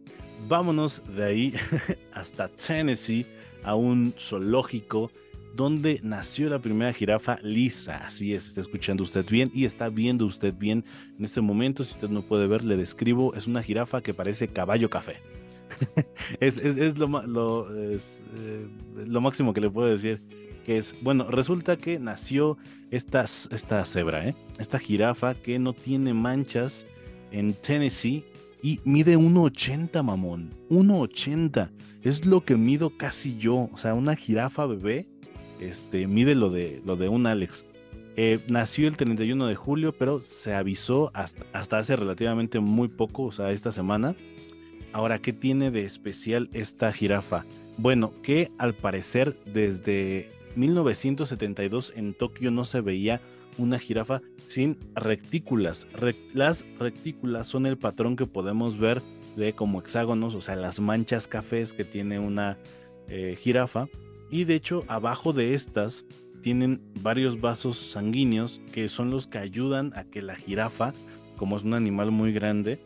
vámonos 0.47 1.01
de 1.15 1.23
ahí 1.23 1.53
hasta 2.13 2.47
Tennessee, 2.47 3.25
a 3.63 3.75
un 3.75 4.13
zoológico 4.17 5.11
donde 5.55 5.99
nació 6.03 6.49
la 6.49 6.59
primera 6.59 6.93
jirafa 6.93 7.37
lisa. 7.41 8.05
Así 8.05 8.33
es, 8.33 8.47
está 8.47 8.61
escuchando 8.61 9.03
usted 9.03 9.25
bien 9.29 9.51
y 9.53 9.65
está 9.65 9.89
viendo 9.89 10.25
usted 10.25 10.53
bien 10.53 10.83
en 11.17 11.25
este 11.25 11.41
momento. 11.41 11.85
Si 11.85 11.93
usted 11.93 12.09
no 12.09 12.23
puede 12.23 12.47
ver, 12.47 12.63
le 12.63 12.75
describo. 12.75 13.33
Es 13.35 13.47
una 13.47 13.61
jirafa 13.61 14.01
que 14.01 14.13
parece 14.13 14.47
caballo 14.47 14.89
café. 14.89 15.17
es, 16.39 16.57
lo, 16.97 17.67
eh, 17.75 17.99
lo, 19.07 19.21
máximo 19.21 19.53
que 19.53 19.61
le 19.61 19.69
puedo 19.69 19.87
decir. 19.87 20.21
Que 20.65 20.77
es, 20.77 20.95
bueno, 21.01 21.29
resulta 21.29 21.77
que 21.77 21.99
nació 21.99 22.57
esta, 22.89 23.21
esta 23.21 23.85
cebra, 23.85 24.27
¿eh? 24.27 24.35
esta 24.59 24.79
jirafa 24.79 25.35
que 25.35 25.59
no 25.59 25.73
tiene 25.73 26.13
manchas 26.13 26.85
en 27.31 27.53
Tennessee 27.53 28.23
y 28.63 28.79
mide 28.83 29.17
1,80 29.17 30.01
mamón. 30.01 30.49
1,80. 30.71 31.69
Es 32.01 32.25
lo 32.25 32.43
que 32.43 32.55
mido 32.55 32.97
casi 32.97 33.37
yo. 33.37 33.69
O 33.71 33.77
sea, 33.77 33.93
una 33.93 34.15
jirafa 34.15 34.65
bebé 34.65 35.07
este, 35.59 36.07
mide 36.07 36.33
lo 36.33 36.49
de, 36.49 36.81
lo 36.83 36.95
de 36.95 37.09
un 37.09 37.27
Alex. 37.27 37.65
Eh, 38.15 38.39
nació 38.47 38.87
el 38.87 38.97
31 38.97 39.45
de 39.45 39.55
julio, 39.55 39.93
pero 39.93 40.21
se 40.21 40.55
avisó 40.55 41.11
hasta, 41.13 41.45
hasta 41.53 41.77
hace 41.77 41.95
relativamente 41.95 42.59
muy 42.59 42.87
poco, 42.87 43.23
o 43.23 43.31
sea, 43.31 43.51
esta 43.51 43.71
semana, 43.71 44.15
Ahora, 44.93 45.17
¿qué 45.17 45.33
tiene 45.33 45.71
de 45.71 45.85
especial 45.85 46.49
esta 46.53 46.93
jirafa? 46.93 47.45
Bueno, 47.77 48.13
que 48.21 48.51
al 48.59 48.75
parecer 48.75 49.35
desde 49.43 50.31
1972 50.55 51.93
en 51.95 52.13
Tokio 52.13 52.51
no 52.51 52.63
se 52.63 52.81
veía 52.81 53.19
una 53.57 53.79
jirafa 53.79 54.21
sin 54.47 54.77
rectículas. 54.95 55.87
las 56.33 56.65
rectículas 56.79 57.47
son 57.47 57.65
el 57.65 57.77
patrón 57.77 58.15
que 58.15 58.25
podemos 58.25 58.77
ver 58.77 59.01
de 59.35 59.53
como 59.53 59.79
hexágonos, 59.79 60.35
o 60.35 60.41
sea, 60.41 60.55
las 60.55 60.79
manchas 60.79 61.27
cafés 61.27 61.73
que 61.73 61.83
tiene 61.83 62.19
una 62.19 62.57
eh, 63.07 63.37
jirafa. 63.39 63.87
Y 64.29 64.45
de 64.45 64.55
hecho, 64.55 64.83
abajo 64.87 65.33
de 65.33 65.53
estas 65.53 66.05
tienen 66.41 66.81
varios 67.01 67.39
vasos 67.39 67.77
sanguíneos 67.79 68.61
que 68.71 68.89
son 68.89 69.09
los 69.09 69.27
que 69.27 69.37
ayudan 69.37 69.93
a 69.95 70.03
que 70.03 70.21
la 70.21 70.35
jirafa, 70.35 70.93
como 71.37 71.57
es 71.57 71.63
un 71.63 71.73
animal 71.73 72.11
muy 72.11 72.33
grande, 72.33 72.79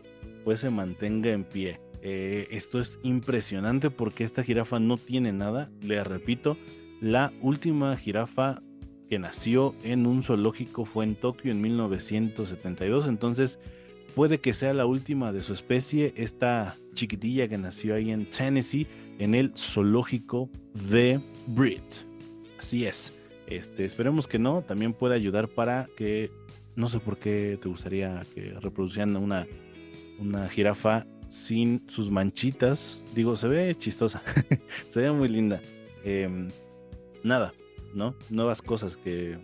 pues 0.44 0.62
se 0.62 0.70
mantenga 0.70 1.32
en 1.32 1.44
pie. 1.44 1.80
Eh, 2.02 2.48
esto 2.52 2.80
es 2.80 3.00
impresionante 3.04 3.90
porque 3.90 4.24
esta 4.24 4.44
jirafa 4.44 4.80
no 4.80 4.98
tiene 4.98 5.34
nada. 5.34 5.70
Les 5.82 6.06
repito, 6.06 6.58
la 7.02 7.34
última 7.42 7.96
jirafa 7.98 8.62
que 9.10 9.20
nació 9.20 9.76
en 9.84 10.06
un 10.06 10.24
zoológico 10.24 10.86
fue 10.86 11.06
en 11.06 11.16
Tokio 11.16 11.52
en 11.52 11.62
1972. 11.62 13.08
Entonces 13.08 13.60
puede 14.16 14.40
que 14.40 14.54
sea 14.54 14.74
la 14.74 14.86
última 14.86 15.32
de 15.32 15.44
su 15.44 15.54
especie. 15.54 16.14
Esta 16.18 16.76
chiquitilla 16.94 17.48
que 17.48 17.58
nació 17.58 17.96
ahí 17.96 18.12
en 18.12 18.30
Tennessee 18.30 18.88
en 19.20 19.36
el 19.36 19.54
zoológico 19.56 20.50
de 20.74 21.20
Brit. 21.48 21.84
Así 22.60 22.86
es. 22.86 23.14
Este, 23.48 23.86
esperemos 23.86 24.28
que 24.28 24.40
no. 24.40 24.62
También 24.62 24.94
puede 24.94 25.16
ayudar 25.16 25.48
para 25.48 25.88
que. 25.96 26.32
No 26.76 26.90
sé 26.90 27.00
por 27.00 27.18
qué 27.18 27.58
te 27.60 27.70
gustaría 27.70 28.22
que 28.36 28.54
reproducieran 28.62 29.18
una, 29.18 29.48
una 30.20 30.48
jirafa 30.48 31.08
sin 31.32 31.84
sus 31.90 32.12
manchitas. 32.12 33.00
Digo, 33.16 33.36
se 33.36 33.48
ve 33.48 33.76
chistosa, 33.76 34.22
se 34.92 35.02
ve 35.02 35.12
muy 35.12 35.28
linda. 35.28 35.60
Em, 36.04 36.50
nada, 37.24 37.54
¿no? 37.98 38.16
Nuevas 38.30 38.62
cosas 38.62 38.96
que... 38.96 39.38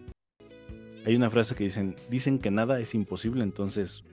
Hay 1.06 1.16
una 1.18 1.30
frase 1.30 1.54
que 1.56 1.66
dicen, 1.66 1.96
dicen 2.10 2.40
que 2.40 2.50
nada 2.50 2.80
es 2.80 2.96
imposible, 2.96 3.44
entonces, 3.44 4.06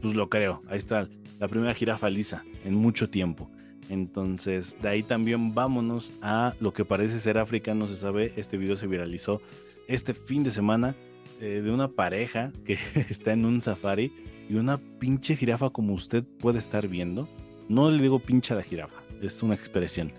pues 0.00 0.14
lo 0.14 0.30
creo. 0.30 0.62
Ahí 0.68 0.78
está 0.78 1.06
la 1.38 1.48
primera 1.48 1.74
jirafa 1.74 2.08
lisa 2.08 2.42
en 2.64 2.74
mucho 2.74 3.10
tiempo. 3.10 3.50
Entonces, 3.90 4.76
de 4.80 4.88
ahí 4.88 5.02
también 5.02 5.52
vámonos 5.52 6.12
a 6.22 6.54
lo 6.60 6.72
que 6.72 6.86
parece 6.86 7.18
ser 7.18 7.36
África, 7.36 7.74
no 7.74 7.86
se 7.86 7.96
sabe. 7.96 8.32
Este 8.36 8.56
video 8.56 8.76
se 8.78 8.86
viralizó 8.86 9.42
este 9.88 10.14
fin 10.14 10.42
de 10.42 10.52
semana 10.52 10.94
eh, 11.40 11.60
de 11.62 11.70
una 11.70 11.88
pareja 11.88 12.52
que 12.64 12.78
está 13.10 13.32
en 13.32 13.44
un 13.44 13.60
safari 13.60 14.12
y 14.48 14.54
una 14.54 14.78
pinche 14.78 15.36
jirafa 15.36 15.70
como 15.70 15.92
usted 15.92 16.24
puede 16.38 16.60
estar 16.60 16.88
viendo. 16.88 17.28
No 17.68 17.90
le 17.90 18.00
digo 18.00 18.20
pinche 18.20 18.54
a 18.54 18.56
la 18.56 18.62
jirafa, 18.62 19.02
es 19.20 19.42
una 19.42 19.54
expresión. 19.54 20.12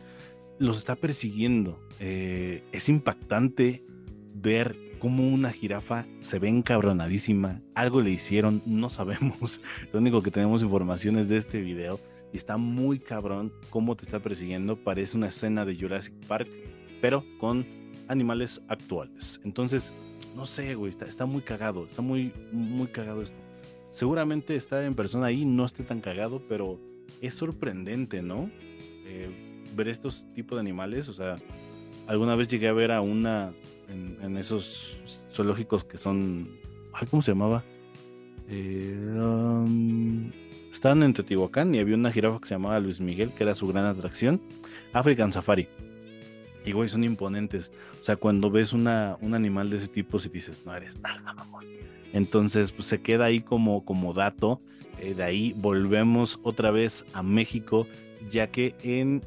Los 0.59 0.77
está 0.77 0.95
persiguiendo. 0.95 1.79
Eh, 1.99 2.63
es 2.71 2.89
impactante 2.89 3.83
ver 4.33 4.75
cómo 4.99 5.27
una 5.27 5.51
jirafa 5.51 6.05
se 6.19 6.39
ve 6.39 6.49
encabronadísima. 6.49 7.61
Algo 7.73 8.01
le 8.01 8.11
hicieron, 8.11 8.61
no 8.65 8.89
sabemos. 8.89 9.61
Lo 9.93 9.99
único 9.99 10.21
que 10.21 10.31
tenemos 10.31 10.61
información 10.63 11.17
es 11.17 11.29
de 11.29 11.37
este 11.37 11.61
video. 11.61 11.99
Y 12.33 12.37
está 12.37 12.57
muy 12.57 12.99
cabrón 12.99 13.51
cómo 13.69 13.95
te 13.95 14.05
está 14.05 14.19
persiguiendo. 14.19 14.77
Parece 14.77 15.17
una 15.17 15.27
escena 15.27 15.65
de 15.65 15.75
Jurassic 15.75 16.13
Park, 16.27 16.47
pero 17.01 17.25
con 17.39 17.65
animales 18.07 18.61
actuales. 18.67 19.41
Entonces, 19.43 19.91
no 20.35 20.45
sé, 20.45 20.75
güey, 20.75 20.91
está, 20.91 21.25
muy 21.25 21.41
cagado. 21.41 21.85
Está 21.85 22.01
muy, 22.01 22.31
muy 22.51 22.87
cagado 22.87 23.21
esto 23.21 23.41
seguramente 23.91 24.55
estar 24.55 24.83
en 24.83 24.95
persona 24.95 25.27
ahí 25.27 25.45
no 25.45 25.65
esté 25.65 25.83
tan 25.83 25.99
cagado, 26.01 26.41
pero 26.47 26.79
es 27.21 27.35
sorprendente, 27.35 28.21
¿no? 28.21 28.49
Eh, 29.05 29.29
ver 29.75 29.87
estos 29.87 30.25
tipos 30.33 30.57
de 30.57 30.61
animales, 30.61 31.07
o 31.09 31.13
sea, 31.13 31.35
alguna 32.07 32.35
vez 32.35 32.47
llegué 32.47 32.67
a 32.67 32.73
ver 32.73 32.91
a 32.91 33.01
una 33.01 33.53
en, 33.89 34.37
esos 34.37 34.97
zoológicos 35.33 35.83
que 35.83 35.97
son, 35.97 36.49
ay, 36.93 37.07
¿cómo 37.09 37.21
se 37.21 37.31
llamaba? 37.31 37.63
Eh, 38.47 38.95
um, 39.17 40.31
estaban 40.71 41.03
en 41.03 41.13
Teotihuacán 41.13 41.73
y 41.75 41.79
había 41.79 41.95
una 41.95 42.11
jirafa 42.11 42.39
que 42.39 42.47
se 42.47 42.55
llamaba 42.55 42.79
Luis 42.79 42.99
Miguel, 42.99 43.33
que 43.33 43.43
era 43.43 43.55
su 43.55 43.67
gran 43.67 43.85
atracción, 43.85 44.41
African 44.93 45.31
Safari. 45.31 45.67
Y 46.65 46.73
güey, 46.73 46.89
son 46.89 47.03
imponentes. 47.03 47.71
O 48.01 48.05
sea, 48.05 48.15
cuando 48.17 48.51
ves 48.51 48.73
una, 48.73 49.17
un 49.21 49.33
animal 49.33 49.69
de 49.69 49.77
ese 49.77 49.87
tipo, 49.87 50.19
si 50.19 50.29
dices, 50.29 50.63
no 50.65 50.75
eres 50.75 50.99
nada, 50.99 51.33
mamón. 51.33 51.65
Entonces, 52.13 52.71
pues 52.71 52.87
se 52.87 53.01
queda 53.01 53.25
ahí 53.25 53.41
como, 53.41 53.83
como 53.83 54.13
dato. 54.13 54.61
Eh, 54.99 55.15
de 55.15 55.23
ahí 55.23 55.53
volvemos 55.57 56.39
otra 56.43 56.69
vez 56.69 57.05
a 57.13 57.23
México, 57.23 57.87
ya 58.29 58.47
que 58.47 58.75
en 58.83 59.23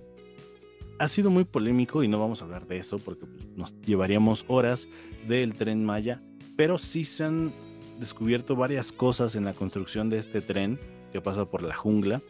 ha 0.99 1.09
sido 1.09 1.31
muy 1.31 1.45
polémico 1.45 2.03
y 2.03 2.09
no 2.09 2.21
vamos 2.21 2.41
a 2.41 2.45
hablar 2.45 2.67
de 2.67 2.79
eso 2.79 2.99
porque 2.99 3.27
pues, 3.27 3.47
nos 3.57 3.81
llevaríamos 3.83 4.45
horas 4.49 4.89
del 5.27 5.55
tren 5.55 5.85
Maya, 5.85 6.23
pero 6.57 6.79
sí 6.79 7.05
se 7.05 7.25
han 7.25 7.53
descubierto 7.99 8.57
varias 8.57 8.93
cosas 8.93 9.37
en 9.37 9.45
la 9.45 9.55
construcción 9.55 10.11
de 10.11 10.19
este 10.19 10.41
tren 10.41 10.79
que 11.13 11.21
pasa 11.21 11.45
por 11.45 11.63
la 11.63 11.75
jungla, 11.75 12.23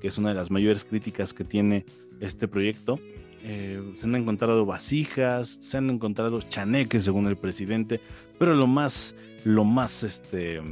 que 0.00 0.08
es 0.08 0.18
una 0.18 0.30
de 0.30 0.34
las 0.34 0.50
mayores 0.50 0.84
críticas 0.84 1.34
que 1.34 1.44
tiene 1.44 1.84
este 2.20 2.48
proyecto. 2.48 2.98
Eh, 3.44 3.94
se 3.96 4.06
han 4.06 4.14
encontrado 4.14 4.64
vasijas, 4.64 5.58
se 5.60 5.76
han 5.76 5.90
encontrado 5.90 6.40
chaneques 6.40 7.04
según 7.04 7.26
el 7.26 7.36
presidente, 7.36 8.00
pero 8.38 8.54
lo 8.54 8.66
más, 8.66 9.14
lo 9.44 9.64
más, 9.64 10.02
este, 10.04 10.62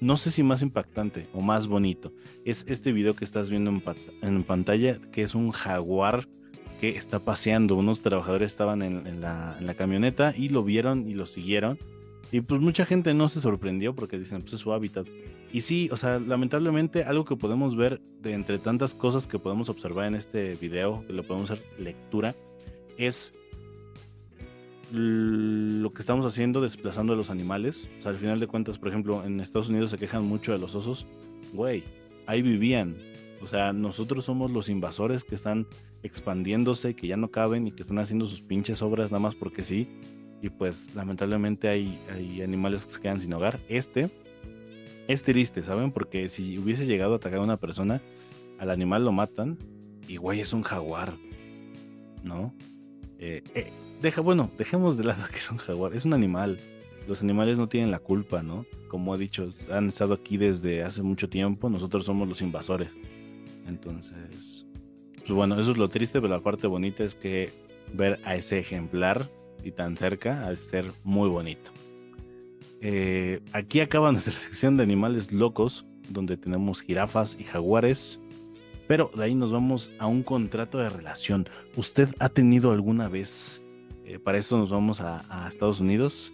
no 0.00 0.16
sé 0.16 0.30
si 0.30 0.42
más 0.42 0.62
impactante 0.62 1.28
o 1.32 1.40
más 1.40 1.66
bonito, 1.66 2.12
es 2.44 2.64
este 2.68 2.92
video 2.92 3.14
que 3.14 3.24
estás 3.24 3.50
viendo 3.50 3.70
en, 4.22 4.44
pantalla, 4.44 4.98
que 5.12 5.22
es 5.22 5.34
un 5.34 5.50
jaguar 5.50 6.28
que 6.80 6.96
está 6.96 7.18
paseando. 7.18 7.76
Unos 7.76 8.00
trabajadores 8.00 8.50
estaban 8.50 8.82
en, 8.82 9.20
la, 9.20 9.58
la 9.60 9.74
camioneta 9.74 10.34
y 10.36 10.48
lo 10.48 10.62
vieron 10.64 11.08
y 11.08 11.14
lo 11.14 11.26
siguieron 11.26 11.78
y 12.30 12.42
pues 12.42 12.60
mucha 12.60 12.84
gente 12.84 13.14
no 13.14 13.28
se 13.28 13.40
sorprendió 13.40 13.94
porque 13.94 14.18
dicen, 14.18 14.42
pues 14.42 14.54
es 14.54 14.60
su 14.60 14.72
hábitat. 14.72 15.06
Y 15.50 15.62
sí, 15.62 15.88
o 15.90 15.96
sea, 15.96 16.18
lamentablemente 16.18 17.04
algo 17.04 17.24
que 17.24 17.36
podemos 17.36 17.74
ver 17.74 18.00
de 18.20 18.34
entre 18.34 18.58
tantas 18.58 18.94
cosas 18.94 19.26
que 19.26 19.38
podemos 19.38 19.70
observar 19.70 20.06
en 20.06 20.14
este 20.14 20.54
video, 20.56 21.04
que 21.06 21.14
lo 21.14 21.22
podemos 21.22 21.50
hacer 21.50 21.64
lectura, 21.78 22.34
es 22.98 23.32
lo 24.90 25.92
que 25.92 26.00
estamos 26.00 26.26
haciendo 26.26 26.60
desplazando 26.60 27.14
a 27.14 27.16
los 27.16 27.30
animales. 27.30 27.88
O 27.98 28.02
sea, 28.02 28.10
al 28.10 28.18
final 28.18 28.40
de 28.40 28.46
cuentas, 28.46 28.78
por 28.78 28.88
ejemplo, 28.88 29.24
en 29.24 29.40
Estados 29.40 29.70
Unidos 29.70 29.90
se 29.90 29.98
quejan 29.98 30.24
mucho 30.24 30.52
de 30.52 30.58
los 30.58 30.74
osos. 30.74 31.06
Güey, 31.54 31.84
ahí 32.26 32.42
vivían. 32.42 32.96
O 33.40 33.46
sea, 33.46 33.72
nosotros 33.72 34.26
somos 34.26 34.50
los 34.50 34.68
invasores 34.68 35.24
que 35.24 35.34
están 35.34 35.66
expandiéndose, 36.02 36.94
que 36.94 37.06
ya 37.06 37.16
no 37.16 37.30
caben 37.30 37.66
y 37.66 37.72
que 37.72 37.82
están 37.82 37.98
haciendo 37.98 38.26
sus 38.26 38.40
pinches 38.40 38.82
obras 38.82 39.10
nada 39.10 39.20
más 39.20 39.34
porque 39.34 39.64
sí 39.64 39.88
y 40.40 40.50
pues 40.50 40.94
lamentablemente 40.94 41.68
hay, 41.68 41.98
hay 42.12 42.42
animales 42.42 42.86
que 42.86 42.92
se 42.92 43.00
quedan 43.00 43.20
sin 43.20 43.32
hogar. 43.32 43.60
Este 43.68 44.10
es 45.08 45.22
triste, 45.22 45.62
¿saben? 45.62 45.90
Porque 45.90 46.28
si 46.28 46.58
hubiese 46.58 46.86
llegado 46.86 47.14
a 47.14 47.16
atacar 47.16 47.40
a 47.40 47.42
una 47.42 47.56
persona, 47.56 48.00
al 48.58 48.70
animal 48.70 49.04
lo 49.04 49.12
matan 49.12 49.58
y 50.06 50.16
güey 50.16 50.40
es 50.40 50.52
un 50.52 50.62
jaguar, 50.62 51.14
¿no? 52.22 52.54
Eh, 53.18 53.42
eh, 53.54 53.72
deja, 54.00 54.20
bueno, 54.20 54.50
dejemos 54.56 54.96
de 54.96 55.04
lado 55.04 55.24
que 55.30 55.38
es 55.38 55.50
un 55.50 55.58
jaguar, 55.58 55.94
es 55.94 56.04
un 56.04 56.14
animal. 56.14 56.58
Los 57.08 57.22
animales 57.22 57.56
no 57.56 57.68
tienen 57.68 57.90
la 57.90 58.00
culpa, 58.00 58.42
¿no? 58.42 58.66
Como 58.88 59.14
he 59.14 59.18
dicho, 59.18 59.52
han 59.70 59.88
estado 59.88 60.14
aquí 60.14 60.36
desde 60.36 60.84
hace 60.84 61.02
mucho 61.02 61.28
tiempo, 61.28 61.70
nosotros 61.70 62.04
somos 62.04 62.28
los 62.28 62.42
invasores. 62.42 62.90
Entonces, 63.66 64.66
pues 65.28 65.36
bueno, 65.36 65.60
eso 65.60 65.72
es 65.72 65.76
lo 65.76 65.90
triste, 65.90 66.22
pero 66.22 66.32
la 66.32 66.40
parte 66.40 66.66
bonita 66.66 67.04
es 67.04 67.14
que 67.14 67.50
ver 67.92 68.18
a 68.24 68.34
ese 68.34 68.58
ejemplar 68.58 69.28
y 69.62 69.72
tan 69.72 69.98
cerca 69.98 70.46
al 70.46 70.56
ser 70.56 70.90
muy 71.04 71.28
bonito. 71.28 71.70
Eh, 72.80 73.40
aquí 73.52 73.80
acaba 73.80 74.10
nuestra 74.12 74.32
sección 74.32 74.78
de 74.78 74.84
animales 74.84 75.30
locos, 75.30 75.84
donde 76.08 76.38
tenemos 76.38 76.80
jirafas 76.80 77.36
y 77.38 77.44
jaguares. 77.44 78.18
Pero 78.86 79.10
de 79.14 79.22
ahí 79.22 79.34
nos 79.34 79.52
vamos 79.52 79.92
a 79.98 80.06
un 80.06 80.22
contrato 80.22 80.78
de 80.78 80.88
relación. 80.88 81.46
¿Usted 81.76 82.08
ha 82.20 82.30
tenido 82.30 82.72
alguna 82.72 83.10
vez, 83.10 83.62
eh, 84.06 84.18
para 84.18 84.38
esto 84.38 84.56
nos 84.56 84.70
vamos 84.70 85.02
a, 85.02 85.26
a, 85.28 85.46
Estados 85.46 85.80
Unidos, 85.80 86.32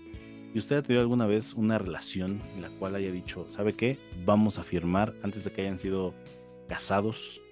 y 0.54 0.59
usted 0.61 0.76
ha 0.76 0.83
tenido 0.83 1.02
alguna 1.02 1.26
vez 1.26 1.54
una 1.54 1.78
relación 1.78 2.40
en 2.54 2.62
la 2.62 2.68
cual 2.68 2.94
haya 2.94 3.11
dicho, 3.11 3.44
¿sabe 3.48 3.72
qué? 3.72 3.98
Vamos 4.24 4.61
a 4.61 4.62
firmar 4.62 5.16
antes 5.24 5.42
de 5.42 5.50
que 5.50 5.62
hayan 5.62 5.80
sido 5.80 6.14
casados, 6.68 7.42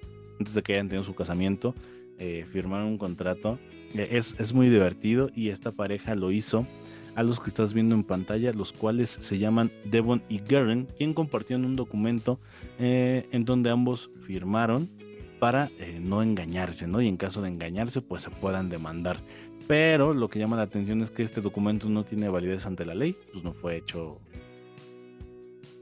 antes 0.42 0.54
de 0.54 0.62
que 0.62 0.72
hayan 0.72 0.88
tenido 0.88 1.04
su 1.04 1.14
casamiento, 1.14 1.72
eh, 2.18 2.44
firmar 2.50 2.84
un 2.84 2.98
contrato. 2.98 3.60
Eh, 3.94 4.08
es, 4.12 4.34
es 4.40 4.52
muy 4.52 4.68
divertido 4.68 5.30
y 5.36 5.50
esta 5.50 5.70
pareja 5.70 6.16
lo 6.16 6.32
hizo 6.32 6.66
a 7.14 7.22
los 7.22 7.38
que 7.38 7.48
estás 7.48 7.74
viendo 7.74 7.94
en 7.94 8.02
pantalla, 8.02 8.52
los 8.52 8.72
cuales 8.72 9.18
se 9.20 9.38
llaman 9.38 9.70
Devon 9.84 10.22
y 10.28 10.38
Garen, 10.38 10.88
quien 10.98 11.14
compartieron 11.14 11.64
un 11.64 11.76
documento 11.76 12.40
eh, 12.80 13.28
en 13.30 13.44
donde 13.44 13.70
ambos 13.70 14.10
firmaron 14.26 14.90
para 15.38 15.70
no 16.00 16.22
engañarse, 16.22 16.86
¿no? 16.86 17.02
Y 17.02 17.08
en 17.08 17.16
caso 17.16 17.42
de 17.42 17.48
engañarse, 17.48 18.00
pues 18.00 18.22
se 18.22 18.30
puedan 18.30 18.68
demandar. 18.68 19.20
Pero 19.66 20.14
lo 20.14 20.28
que 20.28 20.38
llama 20.38 20.56
la 20.56 20.62
atención 20.62 21.02
es 21.02 21.10
que 21.10 21.22
este 21.22 21.40
documento 21.40 21.88
no 21.88 22.04
tiene 22.04 22.28
validez 22.28 22.66
ante 22.66 22.84
la 22.84 22.94
ley, 22.94 23.16
pues 23.32 23.44
no 23.44 23.52
fue 23.52 23.76
hecho, 23.76 24.20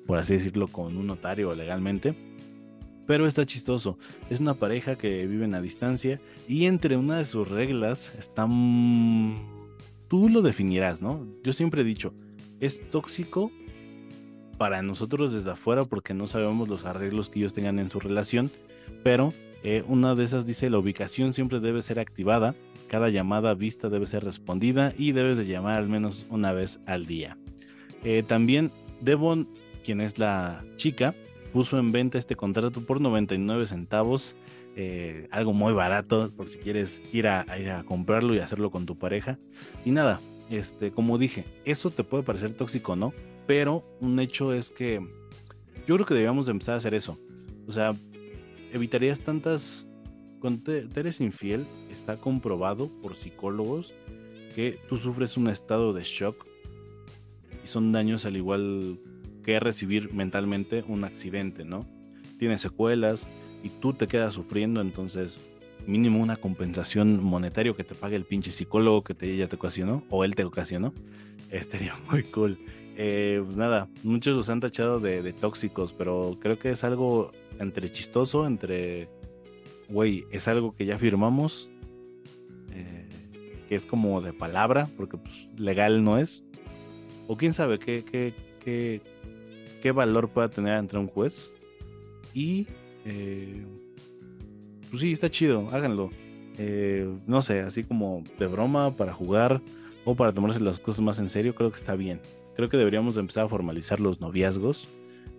por 0.06 0.18
así 0.18 0.34
decirlo, 0.34 0.68
con 0.68 0.96
un 0.96 1.06
notario 1.06 1.54
legalmente 1.54 2.29
Pero 3.06 3.26
está 3.26 3.44
chistoso. 3.44 3.98
Es 4.28 4.40
una 4.40 4.54
pareja 4.54 4.96
que 4.96 5.26
viven 5.26 5.54
a 5.54 5.60
distancia 5.60 6.20
y 6.48 6.66
entre 6.66 6.96
una 6.96 7.18
de 7.18 7.24
sus 7.24 7.48
reglas 7.48 8.12
está... 8.18 8.46
Tú 10.08 10.28
lo 10.28 10.42
definirás, 10.42 11.00
¿no? 11.00 11.26
Yo 11.44 11.52
siempre 11.52 11.82
he 11.82 11.84
dicho, 11.84 12.12
es 12.60 12.90
tóxico 12.90 13.50
para 14.58 14.82
nosotros 14.82 15.32
desde 15.32 15.52
afuera 15.52 15.84
porque 15.84 16.14
no 16.14 16.26
sabemos 16.26 16.68
los 16.68 16.84
arreglos 16.84 17.30
que 17.30 17.38
ellos 17.38 17.54
tengan 17.54 17.78
en 17.78 17.90
su 17.90 17.98
relación, 17.98 18.50
pero 19.02 19.32
eh, 19.62 19.84
una 19.88 20.14
de 20.14 20.24
esas 20.24 20.46
dice 20.46 20.68
la 20.68 20.78
ubicación 20.78 21.32
siempre 21.32 21.60
debe 21.60 21.80
ser 21.80 21.98
activada, 21.98 22.54
cada 22.88 23.08
llamada 23.08 23.54
vista 23.54 23.88
debe 23.88 24.06
ser 24.06 24.24
respondida 24.24 24.92
y 24.98 25.12
debes 25.12 25.38
de 25.38 25.46
llamar 25.46 25.78
al 25.78 25.88
menos 25.88 26.26
una 26.28 26.52
vez 26.52 26.80
al 26.86 27.06
día. 27.06 27.38
Eh, 28.04 28.22
también 28.26 28.70
Devon, 29.00 29.48
quien 29.84 30.00
es 30.00 30.18
la 30.18 30.64
chica, 30.76 31.14
puso 31.52 31.78
en 31.78 31.92
venta 31.92 32.18
este 32.18 32.36
contrato 32.36 32.80
por 32.84 33.00
99 33.00 33.66
centavos, 33.66 34.36
eh, 34.76 35.28
algo 35.30 35.52
muy 35.52 35.72
barato 35.72 36.30
por 36.36 36.48
si 36.48 36.58
quieres 36.58 37.02
ir 37.12 37.26
a, 37.28 37.44
ir 37.58 37.70
a 37.70 37.84
comprarlo 37.84 38.34
y 38.34 38.38
hacerlo 38.38 38.70
con 38.70 38.86
tu 38.86 38.96
pareja. 38.96 39.38
Y 39.84 39.90
nada, 39.90 40.20
este, 40.50 40.92
como 40.92 41.18
dije, 41.18 41.44
eso 41.64 41.90
te 41.90 42.04
puede 42.04 42.22
parecer 42.22 42.54
tóxico, 42.54 42.96
¿no? 42.96 43.12
Pero 43.46 43.84
un 44.00 44.18
hecho 44.20 44.52
es 44.54 44.70
que 44.70 45.00
yo 45.86 45.94
creo 45.96 46.06
que 46.06 46.14
debíamos 46.14 46.46
de 46.46 46.52
empezar 46.52 46.74
a 46.74 46.78
hacer 46.78 46.94
eso. 46.94 47.18
O 47.66 47.72
sea, 47.72 47.94
evitarías 48.72 49.20
tantas... 49.20 49.86
Cuando 50.40 50.62
te 50.62 51.00
eres 51.00 51.20
infiel, 51.20 51.66
está 51.90 52.16
comprobado 52.16 52.88
por 53.02 53.14
psicólogos 53.14 53.92
que 54.54 54.78
tú 54.88 54.96
sufres 54.96 55.36
un 55.36 55.48
estado 55.48 55.92
de 55.92 56.02
shock 56.02 56.46
y 57.62 57.68
son 57.68 57.92
daños 57.92 58.24
al 58.24 58.36
igual 58.36 58.98
que 59.42 59.60
recibir 59.60 60.12
mentalmente 60.12 60.84
un 60.86 61.04
accidente, 61.04 61.64
¿no? 61.64 61.86
Tiene 62.38 62.58
secuelas 62.58 63.26
y 63.62 63.68
tú 63.68 63.92
te 63.92 64.06
quedas 64.06 64.34
sufriendo, 64.34 64.80
entonces 64.80 65.38
mínimo 65.86 66.20
una 66.20 66.36
compensación 66.36 67.22
monetaria 67.22 67.72
que 67.74 67.84
te 67.84 67.94
pague 67.94 68.16
el 68.16 68.24
pinche 68.24 68.50
psicólogo 68.50 69.02
que 69.02 69.14
te, 69.14 69.36
ya 69.36 69.48
te 69.48 69.56
ocasionó 69.56 70.04
o 70.10 70.24
él 70.24 70.34
te 70.34 70.44
ocasionó, 70.44 70.92
estaría 71.50 71.96
muy 72.10 72.22
cool. 72.24 72.58
Eh, 72.96 73.40
pues 73.44 73.56
nada, 73.56 73.88
muchos 74.02 74.36
los 74.36 74.48
han 74.50 74.60
tachado 74.60 75.00
de, 75.00 75.32
tóxicos, 75.32 75.94
pero 75.94 76.36
creo 76.40 76.58
que 76.58 76.70
es 76.70 76.84
algo 76.84 77.32
entre 77.58 77.90
chistoso, 77.90 78.46
entre, 78.46 79.08
güey, 79.88 80.26
es 80.30 80.48
algo 80.48 80.74
que 80.74 80.84
ya 80.84 80.98
firmamos, 80.98 81.70
eh, 82.72 83.08
que 83.68 83.74
es 83.74 83.86
como 83.86 84.20
de 84.20 84.32
palabra, 84.32 84.86
porque 84.98 85.16
pues 85.16 85.48
legal 85.56 86.04
no 86.04 86.18
es, 86.18 86.44
o 87.26 87.36
quién 87.36 87.54
sabe 87.54 87.78
qué, 87.78 88.04
qué, 88.04 88.34
qué, 88.62 89.00
qué 89.80 89.92
valor 89.92 90.30
pueda 90.30 90.48
tener 90.48 90.74
entre 90.78 90.98
un 90.98 91.08
juez. 91.08 91.50
Y, 92.34 92.66
eh, 93.04 93.64
pues 94.90 95.02
sí, 95.02 95.12
está 95.12 95.30
chido, 95.30 95.68
háganlo. 95.72 96.10
Eh, 96.58 97.08
no 97.26 97.42
sé, 97.42 97.60
así 97.60 97.84
como 97.84 98.22
de 98.38 98.46
broma, 98.46 98.96
para 98.96 99.12
jugar 99.12 99.62
o 100.04 100.14
para 100.14 100.32
tomarse 100.32 100.60
las 100.60 100.78
cosas 100.78 101.00
más 101.00 101.18
en 101.18 101.30
serio, 101.30 101.54
creo 101.54 101.70
que 101.70 101.76
está 101.78 101.94
bien. 101.94 102.20
Creo 102.54 102.68
que 102.68 102.76
deberíamos 102.76 103.16
empezar 103.16 103.46
a 103.46 103.48
formalizar 103.48 104.00
los 104.00 104.20
noviazgos. 104.20 104.88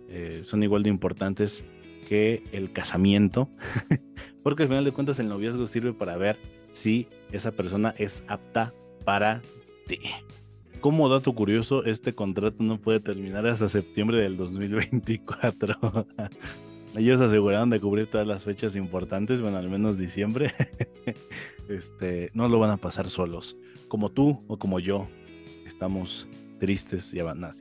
Eh, 0.08 0.42
son 0.44 0.62
igual 0.62 0.82
de 0.82 0.90
importantes 0.90 1.64
que 2.08 2.42
el 2.52 2.72
casamiento. 2.72 3.48
Porque 4.42 4.64
al 4.64 4.68
final 4.68 4.84
de 4.84 4.92
cuentas 4.92 5.18
el 5.20 5.28
noviazgo 5.28 5.66
sirve 5.66 5.92
para 5.92 6.16
ver 6.16 6.36
si 6.72 7.06
esa 7.30 7.52
persona 7.52 7.94
es 7.96 8.24
apta 8.26 8.74
para 9.04 9.40
ti. 9.86 10.00
Como 10.82 11.08
dato 11.08 11.32
curioso, 11.32 11.84
este 11.84 12.12
contrato 12.12 12.56
no 12.64 12.76
puede 12.76 12.98
terminar 12.98 13.46
hasta 13.46 13.68
septiembre 13.68 14.20
del 14.20 14.36
2024. 14.36 15.76
Ellos 16.96 17.20
aseguraron 17.20 17.70
de 17.70 17.78
cubrir 17.78 18.08
todas 18.08 18.26
las 18.26 18.42
fechas 18.42 18.74
importantes, 18.74 19.40
bueno, 19.40 19.58
al 19.58 19.70
menos 19.70 19.96
diciembre. 19.96 20.52
este, 21.68 22.32
no 22.34 22.48
lo 22.48 22.58
van 22.58 22.70
a 22.70 22.78
pasar 22.78 23.10
solos. 23.10 23.56
Como 23.86 24.08
tú 24.08 24.42
o 24.48 24.58
como 24.58 24.80
yo, 24.80 25.06
estamos 25.68 26.26
tristes 26.58 27.14
y 27.14 27.20
abandonados. 27.20 27.60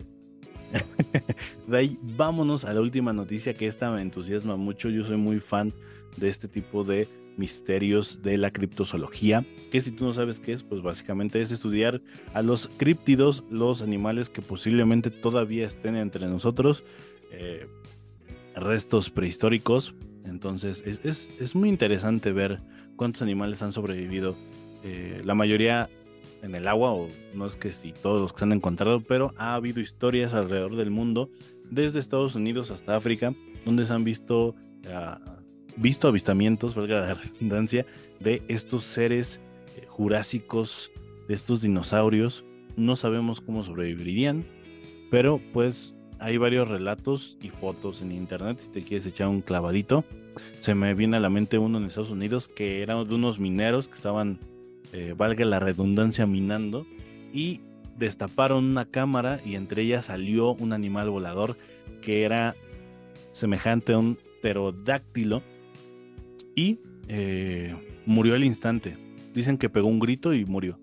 de 1.68 1.78
ahí 1.78 2.00
vámonos 2.02 2.66
a 2.66 2.74
la 2.74 2.82
última 2.82 3.14
noticia 3.14 3.54
que 3.54 3.68
esta 3.68 3.92
me 3.92 4.02
entusiasma 4.02 4.56
mucho. 4.56 4.90
Yo 4.90 5.04
soy 5.04 5.18
muy 5.18 5.40
fan 5.40 5.74
de 6.18 6.28
este 6.28 6.48
tipo 6.48 6.84
de 6.84 7.08
misterios 7.38 8.22
de 8.22 8.38
la 8.38 8.52
criptozoología, 8.52 9.46
que 9.72 9.82
si 9.82 9.92
tú 9.92 10.06
no 10.06 10.14
sabes 10.14 10.40
qué 10.40 10.54
es, 10.54 10.64
pues 10.64 10.82
básicamente 10.82 11.42
es 11.42 11.52
estudiar 11.52 12.02
a 12.34 12.42
los 12.42 12.70
críptidos, 12.78 13.44
los 13.50 13.82
animales 13.82 14.30
que 14.30 14.42
posiblemente 14.42 15.12
todavía 15.12 15.66
estén 15.66 15.96
entre 15.96 16.28
nosotros, 16.28 16.84
eh, 17.32 17.68
restos 18.56 19.10
prehistóricos. 19.10 19.94
Entonces 20.26 20.84
es, 20.86 21.56
muy 21.56 21.70
interesante 21.70 22.32
ver 22.32 22.62
cuántos 22.96 23.22
animales 23.22 23.62
han 23.62 23.74
sobrevivido. 23.74 24.36
Eh, 24.84 25.22
la 25.24 25.36
mayoría 25.36 25.90
en 26.42 26.56
el 26.56 26.68
agua, 26.68 26.92
o 26.92 27.08
no 27.34 27.46
es 27.46 27.56
que 27.56 27.72
si 27.72 27.94
todos 27.94 28.22
los 28.22 28.34
que 28.34 28.40
se 28.40 28.46
han 28.46 28.52
encontrado, 28.52 29.02
pero 29.02 29.34
ha 29.38 29.56
habido 29.56 29.80
historias 29.80 30.34
alrededor 30.34 30.76
del 30.76 30.92
mundo, 30.92 31.30
desde 31.70 32.00
Estados 32.00 32.36
Unidos 32.36 32.72
hasta 32.72 32.96
África, 32.96 33.34
donde 33.66 33.86
se 33.86 33.94
han 33.94 34.04
visto 34.04 34.56
visto 35.78 36.08
avistamientos, 36.08 36.76
valga 36.76 37.02
la 37.02 37.14
redundancia, 37.14 37.86
de 38.20 38.44
estos 38.48 38.84
seres 38.84 39.40
eh, 39.78 39.86
jurásicos, 39.88 40.92
de 41.28 41.34
estos 41.34 41.62
dinosaurios. 41.62 42.44
No 42.76 42.96
sabemos 42.96 43.42
cómo 43.42 43.64
sobrevivirían, 43.64 44.46
pero 45.10 45.42
pues 45.54 45.94
hay 46.20 46.38
varios 46.38 46.68
relatos 46.68 47.38
y 47.42 47.50
fotos 47.50 48.02
en 48.02 48.12
internet 48.12 48.60
si 48.60 48.68
te 48.70 48.84
quieres 48.84 49.06
echar 49.06 49.28
un 49.28 49.42
clavadito. 49.42 50.06
Se 50.60 50.76
me 50.76 50.94
viene 50.94 51.18
a 51.18 51.20
la 51.20 51.30
mente 51.30 51.58
uno 51.58 51.78
en 51.78 51.86
Estados 51.86 52.12
Unidos 52.12 52.48
que 52.48 52.82
era 52.82 53.04
de 53.04 53.16
unos 53.16 53.40
mineros 53.40 53.88
que 53.88 53.96
estaban, 53.96 54.40
eh, 54.94 55.14
valga 55.18 55.44
la 55.46 55.60
redundancia, 55.60 56.26
minando 56.26 56.86
y 57.34 57.62
destaparon 57.98 58.66
una 58.66 58.86
cámara 58.86 59.42
y 59.44 59.56
entre 59.56 59.82
ellas 59.84 60.06
salió 60.06 60.54
un 60.54 60.74
animal 60.74 61.10
volador 61.10 61.58
que 62.02 62.24
era 62.24 62.56
semejante 63.32 63.94
a 63.94 63.98
un 63.98 64.18
pterodáctilo 64.42 65.44
y 66.56 66.80
eh, 67.08 67.76
murió 68.06 68.36
al 68.36 68.44
instante. 68.44 68.98
Dicen 69.34 69.58
que 69.58 69.70
pegó 69.70 69.88
un 69.88 70.00
grito 70.00 70.34
y 70.34 70.46
murió. 70.46 70.80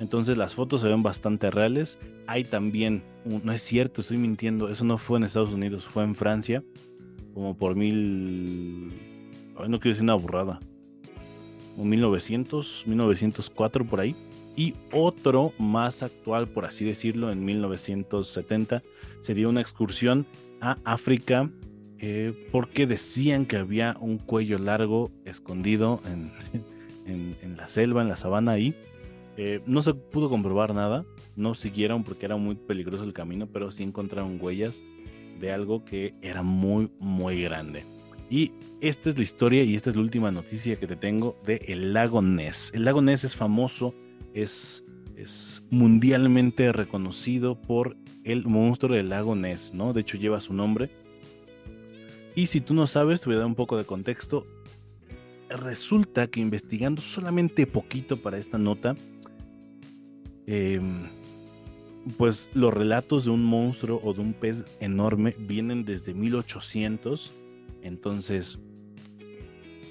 Entonces 0.00 0.36
las 0.36 0.54
fotos 0.54 0.80
se 0.80 0.88
ven 0.88 1.02
bastante 1.02 1.50
reales. 1.50 1.98
Hay 2.26 2.44
también, 2.44 3.02
no 3.24 3.52
es 3.52 3.62
cierto, 3.62 4.00
estoy 4.00 4.16
mintiendo, 4.16 4.68
eso 4.68 4.84
no 4.84 4.98
fue 4.98 5.18
en 5.18 5.24
Estados 5.24 5.52
Unidos, 5.52 5.84
fue 5.84 6.04
en 6.04 6.14
Francia, 6.14 6.64
como 7.32 7.56
por 7.56 7.76
mil... 7.76 8.92
Ay, 9.56 9.68
no 9.68 9.78
quiero 9.78 9.94
decir 9.94 10.02
una 10.02 10.14
burrada. 10.14 10.58
O 11.76 11.84
1900, 11.84 12.84
1904 12.86 13.84
por 13.84 14.00
ahí. 14.00 14.16
Y 14.56 14.74
otro 14.92 15.52
más 15.58 16.02
actual, 16.02 16.48
por 16.48 16.64
así 16.64 16.84
decirlo, 16.84 17.32
en 17.32 17.44
1970, 17.44 18.82
se 19.20 19.34
dio 19.34 19.48
una 19.48 19.60
excursión 19.60 20.26
a 20.60 20.78
África 20.84 21.50
eh, 22.06 22.34
porque 22.52 22.86
decían 22.86 23.46
que 23.46 23.56
había 23.56 23.96
un 23.98 24.18
cuello 24.18 24.58
largo 24.58 25.10
escondido 25.24 26.02
en, 27.06 27.56
la 27.56 27.66
selva, 27.68 28.02
en 28.02 28.10
la 28.10 28.16
sabana 28.16 28.52
ahí. 28.52 28.74
Eh, 29.38 29.62
no 29.64 29.82
se 29.82 29.94
pudo 29.94 30.28
comprobar 30.28 30.74
nada, 30.74 31.06
no 31.34 31.54
siguieron 31.54 32.04
porque 32.04 32.26
era 32.26 32.36
muy 32.36 32.56
peligroso 32.56 33.04
el 33.04 33.14
camino, 33.14 33.46
pero 33.46 33.70
sí 33.70 33.84
encontraron 33.84 34.38
huellas 34.38 34.82
de 35.40 35.50
algo 35.50 35.86
que 35.86 36.14
era 36.20 36.42
muy, 36.42 36.90
muy 36.98 37.40
grande. 37.40 37.86
Y 38.28 38.52
esta 38.82 39.08
es 39.08 39.16
la 39.16 39.22
historia 39.22 39.62
y 39.62 39.74
esta 39.74 39.88
es 39.88 39.96
la 39.96 40.02
última 40.02 40.30
noticia 40.30 40.76
que 40.76 40.86
te 40.86 40.96
tengo 40.96 41.38
de 41.46 41.64
el 41.68 41.94
lago 41.94 42.20
Ness. 42.20 42.70
El 42.74 42.84
lago 42.84 43.00
Ness 43.00 43.24
es 43.24 43.34
famoso, 43.34 43.94
es, 44.34 44.84
es 45.16 45.62
mundialmente 45.70 46.70
reconocido 46.70 47.58
por 47.62 47.96
el 48.24 48.44
monstruo 48.44 48.94
del 48.94 49.08
lago 49.08 49.34
Ness, 49.34 49.72
¿no? 49.72 49.94
De 49.94 50.02
hecho 50.02 50.18
lleva 50.18 50.42
su 50.42 50.52
nombre 50.52 50.90
y 52.34 52.46
si 52.46 52.60
tú 52.60 52.74
no 52.74 52.86
sabes, 52.86 53.20
te 53.20 53.26
voy 53.26 53.36
a 53.36 53.38
dar 53.38 53.46
un 53.46 53.54
poco 53.54 53.76
de 53.76 53.84
contexto. 53.84 54.46
Resulta 55.48 56.26
que 56.26 56.40
investigando 56.40 57.00
solamente 57.00 57.66
poquito 57.66 58.16
para 58.16 58.38
esta 58.38 58.58
nota, 58.58 58.96
em, 60.46 61.04
pues 62.16 62.50
los 62.54 62.74
relatos 62.74 63.24
de 63.24 63.30
un 63.30 63.44
monstruo 63.44 64.00
o 64.02 64.12
de 64.12 64.20
un 64.20 64.32
pez 64.32 64.64
enorme 64.80 65.36
vienen 65.38 65.84
desde 65.84 66.12
1800. 66.12 67.32
Entonces, 67.82 68.58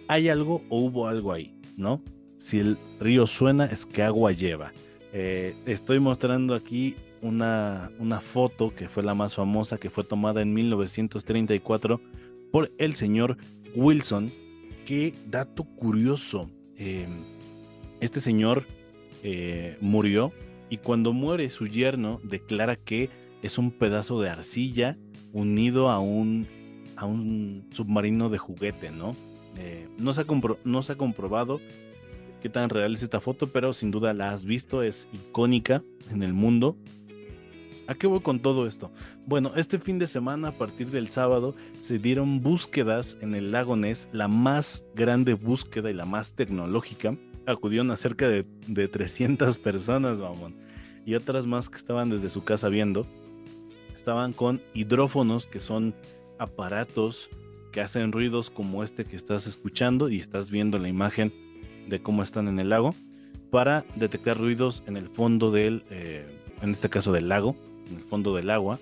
hay 0.08 0.28
algo 0.28 0.64
o 0.70 0.80
hubo 0.82 1.08
algo 1.08 1.32
ahí, 1.32 1.56
¿no? 1.78 2.02
Si 2.40 2.60
el 2.60 2.78
río 3.00 3.26
suena, 3.26 3.66
es 3.66 3.86
que 3.86 4.04
agua 4.04 4.34
lleva. 4.34 4.74
Eh, 5.14 5.56
estoy 5.66 6.00
mostrando 6.00 6.56
aquí 6.56 6.96
una, 7.22 7.90
una 8.00 8.20
foto 8.20 8.76
que 8.76 8.90
fue 8.90 9.02
la 9.02 9.14
más 9.14 9.36
famosa, 9.36 9.78
que 9.78 9.90
fue 9.90 10.04
tomada 10.04 10.42
en 10.42 10.54
1934 10.54 12.02
por 12.54 12.72
el 12.78 12.94
señor 12.94 13.38
Wilson. 13.74 14.32
Qué 14.86 15.16
dato 15.28 15.64
curioso. 15.64 16.52
Eh, 16.78 17.08
este 18.00 18.22
señor 18.22 18.68
eh, 19.24 19.76
murió 19.82 20.32
y 20.70 20.78
cuando 20.78 21.14
muere 21.14 21.50
su 21.50 21.66
yerno 21.66 22.22
declara 22.24 22.76
que 22.76 23.10
es 23.42 23.58
un 23.58 23.72
pedazo 23.72 24.22
de 24.22 24.30
arcilla 24.30 25.00
unido 25.32 25.90
a 25.90 26.00
un 26.00 26.48
a 26.96 27.06
un 27.06 27.66
submarino 27.72 28.30
de 28.30 28.38
juguete, 28.38 28.92
¿no? 28.92 29.16
Eh, 29.58 29.88
no, 29.98 30.14
se 30.14 30.22
ha 30.22 30.26
no 30.64 30.84
se 30.84 30.94
ha 30.94 30.96
comprobado 30.96 31.60
qué 32.44 32.50
tan 32.50 32.70
real 32.70 32.94
es 32.94 33.02
esta 33.02 33.20
foto, 33.20 33.48
pero 33.48 33.74
sin 33.74 33.90
duda 33.90 34.14
la 34.14 34.30
has 34.30 34.46
visto, 34.46 34.84
es 34.84 35.08
icónica 35.12 35.82
en 36.12 36.22
el 36.22 36.34
mundo. 36.34 36.78
¿A 37.86 37.96
qué 37.96 38.08
voy 38.08 38.22
con 38.22 38.40
todo 38.40 38.66
esto? 38.66 38.92
Bueno, 39.26 39.52
este 39.56 39.78
fin 39.78 40.00
de 40.00 40.08
semana, 40.08 40.50
a 40.50 40.58
partir 40.58 40.90
del 40.90 41.10
sábado, 41.10 41.54
se 41.82 42.00
dieron 42.00 42.42
búsquedas 42.42 43.18
en 43.20 43.36
el 43.36 43.52
lago 43.52 43.76
Ness, 43.76 44.08
la 44.14 44.30
más 44.30 44.86
grande 44.96 45.34
búsqueda 45.34 45.92
y 45.92 45.94
la 45.94 46.06
más 46.06 46.34
tecnológica. 46.34 47.18
Acudieron 47.46 47.92
a 47.92 47.98
cerca 47.98 48.30
de, 48.30 48.46
de 48.68 48.88
300 48.88 49.58
personas, 49.58 50.22
vamos, 50.22 50.54
y 51.06 51.16
otras 51.16 51.46
más 51.46 51.70
que 51.70 51.76
estaban 51.76 52.10
desde 52.10 52.30
su 52.30 52.46
casa 52.46 52.70
viendo. 52.70 53.06
Estaban 53.94 54.32
con 54.32 54.62
hidrófonos, 54.74 55.46
que 55.46 55.60
son 55.60 55.94
aparatos 56.40 57.30
que 57.74 57.82
hacen 57.82 58.14
ruidos 58.14 58.50
como 58.50 58.84
este 58.84 59.04
que 59.04 59.18
estás 59.18 59.46
escuchando 59.46 60.08
y 60.08 60.20
estás 60.20 60.52
viendo 60.52 60.78
la 60.78 60.88
imagen 60.88 61.34
de 61.88 62.02
cómo 62.02 62.24
están 62.24 62.48
en 62.48 62.60
el 62.60 62.70
lago, 62.70 62.96
para 63.52 63.84
detectar 63.96 64.38
ruidos 64.38 64.84
en 64.88 64.96
el 64.96 65.10
fondo 65.10 65.52
del, 65.52 65.84
eh, 65.90 66.26
en 66.62 66.72
este 66.72 66.90
caso 66.90 67.12
del 67.12 67.28
lago, 67.28 67.58
en 67.90 67.98
el 67.98 68.04
fondo 68.04 68.36
del 68.36 68.50
agua. 68.50 68.80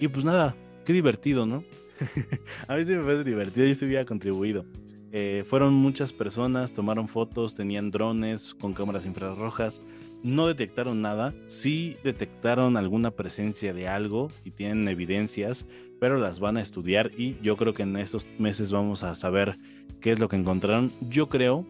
Y 0.00 0.08
pues 0.08 0.24
nada, 0.24 0.54
qué 0.84 0.92
divertido, 0.92 1.46
¿no? 1.46 1.64
a 2.68 2.76
mí 2.76 2.84
sí 2.84 2.92
me 2.92 3.04
parece 3.04 3.24
divertido 3.24 3.66
y 3.66 3.74
se 3.74 3.84
había 3.84 4.04
contribuido. 4.04 4.64
Eh, 5.12 5.44
fueron 5.48 5.72
muchas 5.72 6.12
personas, 6.12 6.72
tomaron 6.72 7.08
fotos, 7.08 7.54
tenían 7.54 7.90
drones 7.90 8.54
con 8.54 8.74
cámaras 8.74 9.06
infrarrojas, 9.06 9.80
no 10.22 10.46
detectaron 10.46 11.00
nada, 11.00 11.32
sí 11.46 11.96
detectaron 12.02 12.76
alguna 12.76 13.12
presencia 13.12 13.72
de 13.72 13.88
algo 13.88 14.28
y 14.44 14.50
tienen 14.50 14.88
evidencias, 14.88 15.64
pero 16.00 16.18
las 16.18 16.40
van 16.40 16.56
a 16.56 16.62
estudiar 16.62 17.12
y 17.16 17.38
yo 17.40 17.56
creo 17.56 17.72
que 17.72 17.84
en 17.84 17.96
estos 17.96 18.26
meses 18.38 18.72
vamos 18.72 19.04
a 19.04 19.14
saber 19.14 19.56
qué 20.00 20.12
es 20.12 20.18
lo 20.18 20.28
que 20.28 20.36
encontraron. 20.36 20.92
Yo 21.08 21.28
creo 21.28 21.64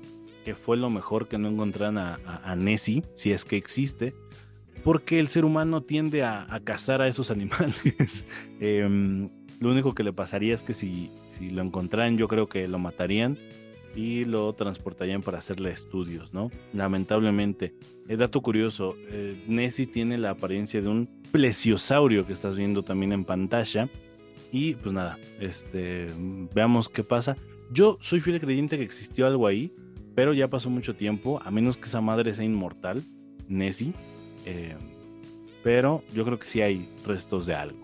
que 0.45 0.55
fue 0.55 0.77
lo 0.77 0.91
mejor 0.91 1.29
que 1.29 1.39
no 1.39 1.49
encontraran 1.49 1.99
a 1.99 2.57
Nessie, 2.57 3.05
si 3.17 3.33
es 3.33 3.45
que 3.45 3.57
existe, 3.57 4.15
porque 4.87 5.19
el 5.19 5.27
ser 5.27 5.45
humano 5.45 5.83
tiende 5.83 6.23
a, 6.23 6.47
cazar 6.63 7.03
a 7.03 7.09
esos 7.09 7.31
animales. 7.33 8.25
Em, 8.61 9.29
lo 9.59 9.73
único 9.73 9.93
que 9.95 10.05
le 10.05 10.13
pasaría 10.13 10.55
es 10.55 10.63
que 10.63 10.75
si, 10.75 11.11
si 11.27 11.51
lo 11.51 11.61
encontraran, 11.63 12.17
yo 12.17 12.29
creo 12.29 12.49
que 12.49 12.69
lo 12.69 12.79
matarían 12.79 13.37
y 13.97 14.25
lo 14.27 14.53
transportarían 14.53 15.23
para 15.23 15.39
hacerle 15.39 15.73
estudios, 15.73 16.33
¿no? 16.33 16.53
Lamentablemente. 16.73 17.75
Dato 18.07 18.41
curioso, 18.43 18.95
eh, 19.09 19.43
Nessie 19.49 19.89
tiene 19.89 20.19
la 20.19 20.31
apariencia 20.31 20.81
de 20.81 20.87
un 20.87 21.09
plesiosaurio 21.33 22.25
que 22.25 22.35
estás 22.35 22.55
viendo 22.55 22.85
también 22.85 23.13
en 23.13 23.25
pantalla. 23.25 23.89
Y 24.53 24.75
pues 24.75 24.93
nada, 24.93 25.19
este, 25.41 26.07
veamos 26.55 26.89
qué 26.89 27.03
pasa. 27.03 27.37
Yo 27.73 27.99
soy 28.01 28.21
fiel 28.21 28.39
creyente 28.39 28.79
que 28.79 28.85
existió 28.85 29.27
algo 29.27 29.49
ahí, 29.49 29.75
pero 30.15 30.33
ya 30.33 30.47
pasó 30.47 30.71
mucho 30.71 30.95
tiempo, 30.95 31.41
a 31.45 31.51
menos 31.51 31.77
que 31.77 31.87
esa 31.87 32.01
madre 32.01 32.33
sea 32.35 32.45
inmortal, 32.45 33.03
Nessie. 33.49 33.93
Eh, 34.47 34.77
pero 35.63 36.03
yo 36.15 36.25
creo 36.25 36.39
que 36.39 36.47
sí 36.47 36.63
hay 36.63 36.89
restos 37.05 37.47
de 37.47 37.55
algo. 37.55 37.79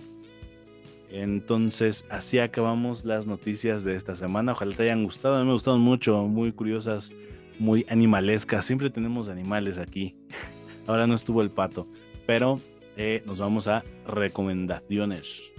Entonces, 1.11 2.07
así 2.09 2.39
acabamos 2.39 3.05
las 3.05 3.27
noticias 3.27 3.85
de 3.85 3.97
esta 3.97 4.15
semana. 4.15 4.53
Ojalá 4.53 4.75
te 4.75 4.85
hayan 4.85 5.05
gustado. 5.05 5.35
A 5.35 5.41
mí 5.41 5.47
me 5.47 5.53
gustaron 5.53 5.81
mucho, 5.81 6.23
muy 6.23 6.53
curiosas, 6.53 7.13
muy 7.59 7.85
animalescas. 7.91 8.65
Siempre 8.65 8.89
tenemos 8.89 9.29
animales 9.29 9.77
aquí. 9.77 10.17
Ahora 10.87 11.07
no 11.07 11.15
estuvo 11.15 11.43
el 11.43 11.51
pato, 11.51 11.87
pero 12.27 12.61
eh, 12.97 13.23
nos 13.27 13.39
vamos 13.39 13.69
a 13.69 13.85
recomendaciones. 14.07 15.52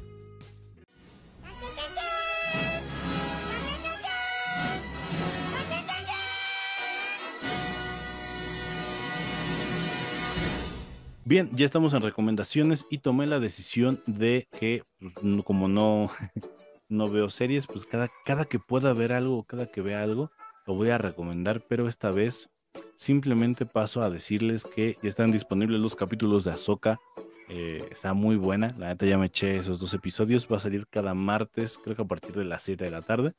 Bien, 11.26 11.50
ya 11.54 11.66
estamos 11.66 11.94
en 11.94 12.02
recomendaciones 12.02 12.86
y 12.90 12.98
tomé 12.98 13.28
la 13.28 13.40
decisión 13.40 14.02
de 14.06 14.50
que, 14.60 14.84
pues, 15.00 15.14
como 15.46 15.70
no, 15.70 16.10
no 16.90 17.10
veo 17.10 17.30
series, 17.30 17.66
pues 17.66 17.86
cada, 17.86 18.10
cada 18.26 18.44
que 18.44 18.60
pueda 18.60 18.94
ver 18.94 19.14
algo, 19.14 19.44
cada 19.46 19.68
que 19.68 19.82
vea 19.82 20.04
algo, 20.04 20.32
lo 20.68 20.76
voy 20.76 20.90
a 20.90 20.98
recomendar, 20.98 21.64
pero 21.70 21.88
esta 21.88 22.12
vez 22.12 22.50
simplemente 22.98 23.66
paso 23.66 24.02
a 24.02 24.10
decirles 24.10 24.66
que 24.66 24.98
ya 25.02 25.08
están 25.08 25.32
disponibles 25.32 25.80
los 25.80 25.96
capítulos 25.96 26.44
de 26.44 26.52
Ahsoka. 26.52 27.00
Eh, 27.48 27.88
está 27.90 28.14
muy 28.14 28.36
buena, 28.36 28.74
la 28.78 28.90
neta 28.90 29.06
ya 29.06 29.18
me 29.18 29.28
eché 29.28 29.56
esos 29.56 29.80
dos 29.80 29.94
episodios, 29.94 30.48
va 30.52 30.58
a 30.58 30.62
salir 30.62 30.88
cada 30.88 31.14
martes, 31.14 31.80
creo 31.82 31.96
que 31.96 32.02
a 32.02 32.06
partir 32.06 32.34
de 32.34 32.44
las 32.44 32.64
7 32.64 32.84
de 32.84 32.92
la 32.92 33.02
tarde, 33.02 33.34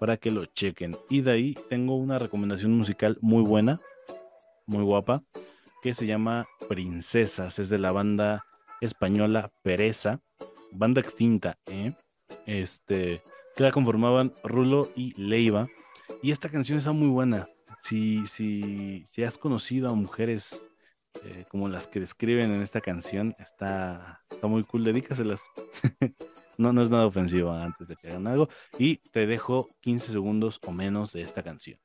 para 0.00 0.16
que 0.16 0.30
lo 0.30 0.46
chequen. 0.46 0.96
Y 1.10 1.20
de 1.20 1.30
ahí 1.30 1.54
tengo 1.68 1.94
una 1.94 2.18
recomendación 2.18 2.72
musical 2.72 3.18
muy 3.20 3.42
buena, 3.42 3.78
muy 4.66 4.82
guapa 4.82 5.22
que 5.82 5.92
se 5.92 6.06
llama 6.06 6.46
Princesas, 6.68 7.58
es 7.58 7.68
de 7.68 7.78
la 7.78 7.92
banda 7.92 8.44
española 8.80 9.52
Pereza, 9.62 10.20
banda 10.72 11.00
extinta, 11.00 11.58
¿eh? 11.66 11.94
este, 12.46 13.22
que 13.56 13.62
la 13.62 13.72
conformaban 13.72 14.32
Rulo 14.42 14.90
y 14.96 15.14
Leiva. 15.20 15.68
Y 16.22 16.30
esta 16.30 16.48
canción 16.48 16.78
está 16.78 16.92
muy 16.92 17.08
buena. 17.08 17.48
Si, 17.80 18.26
si, 18.26 19.06
si 19.10 19.22
has 19.24 19.38
conocido 19.38 19.90
a 19.90 19.94
mujeres 19.94 20.60
eh, 21.24 21.44
como 21.48 21.68
las 21.68 21.86
que 21.86 22.00
describen 22.00 22.52
en 22.52 22.62
esta 22.62 22.80
canción, 22.80 23.34
está, 23.38 24.22
está 24.30 24.46
muy 24.46 24.64
cool, 24.64 24.84
dedícaselas. 24.84 25.40
no, 26.58 26.72
no 26.72 26.82
es 26.82 26.90
nada 26.90 27.06
ofensivo 27.06 27.52
antes 27.52 27.88
de 27.88 27.96
que 27.96 28.08
hagan 28.08 28.26
algo. 28.26 28.48
Y 28.78 28.96
te 29.10 29.26
dejo 29.26 29.68
15 29.80 30.12
segundos 30.12 30.58
o 30.66 30.72
menos 30.72 31.12
de 31.12 31.22
esta 31.22 31.42
canción. 31.42 31.78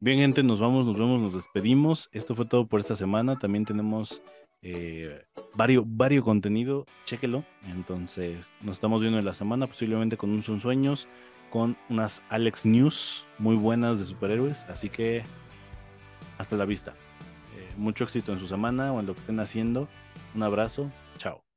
Bien, 0.00 0.20
gente, 0.20 0.44
nos 0.44 0.60
vamos, 0.60 0.86
nos 0.86 0.96
vemos, 0.96 1.20
nos 1.20 1.34
despedimos. 1.34 2.08
Esto 2.12 2.36
fue 2.36 2.46
todo 2.46 2.68
por 2.68 2.78
esta 2.78 2.94
semana. 2.94 3.36
También 3.36 3.64
tenemos 3.64 4.22
eh, 4.62 5.24
varios, 5.54 5.84
varios 5.86 6.22
contenido, 6.22 6.86
chéquelo. 7.04 7.44
Entonces, 7.66 8.46
nos 8.60 8.76
estamos 8.76 9.00
viendo 9.00 9.18
en 9.18 9.24
la 9.24 9.34
semana, 9.34 9.66
posiblemente 9.66 10.16
con 10.16 10.30
un 10.30 10.42
Son 10.42 10.60
Sueños, 10.60 11.08
con 11.50 11.76
unas 11.88 12.22
Alex 12.28 12.64
News 12.64 13.24
muy 13.38 13.56
buenas 13.56 13.98
de 13.98 14.06
superhéroes. 14.06 14.62
Así 14.68 14.88
que, 14.88 15.24
hasta 16.38 16.56
la 16.56 16.64
vista. 16.64 16.92
Eh, 17.56 17.68
mucho 17.76 18.04
éxito 18.04 18.32
en 18.32 18.38
su 18.38 18.46
semana 18.46 18.92
o 18.92 19.00
en 19.00 19.06
lo 19.06 19.14
que 19.14 19.20
estén 19.20 19.40
haciendo. 19.40 19.88
Un 20.32 20.44
abrazo, 20.44 20.92
chao. 21.16 21.47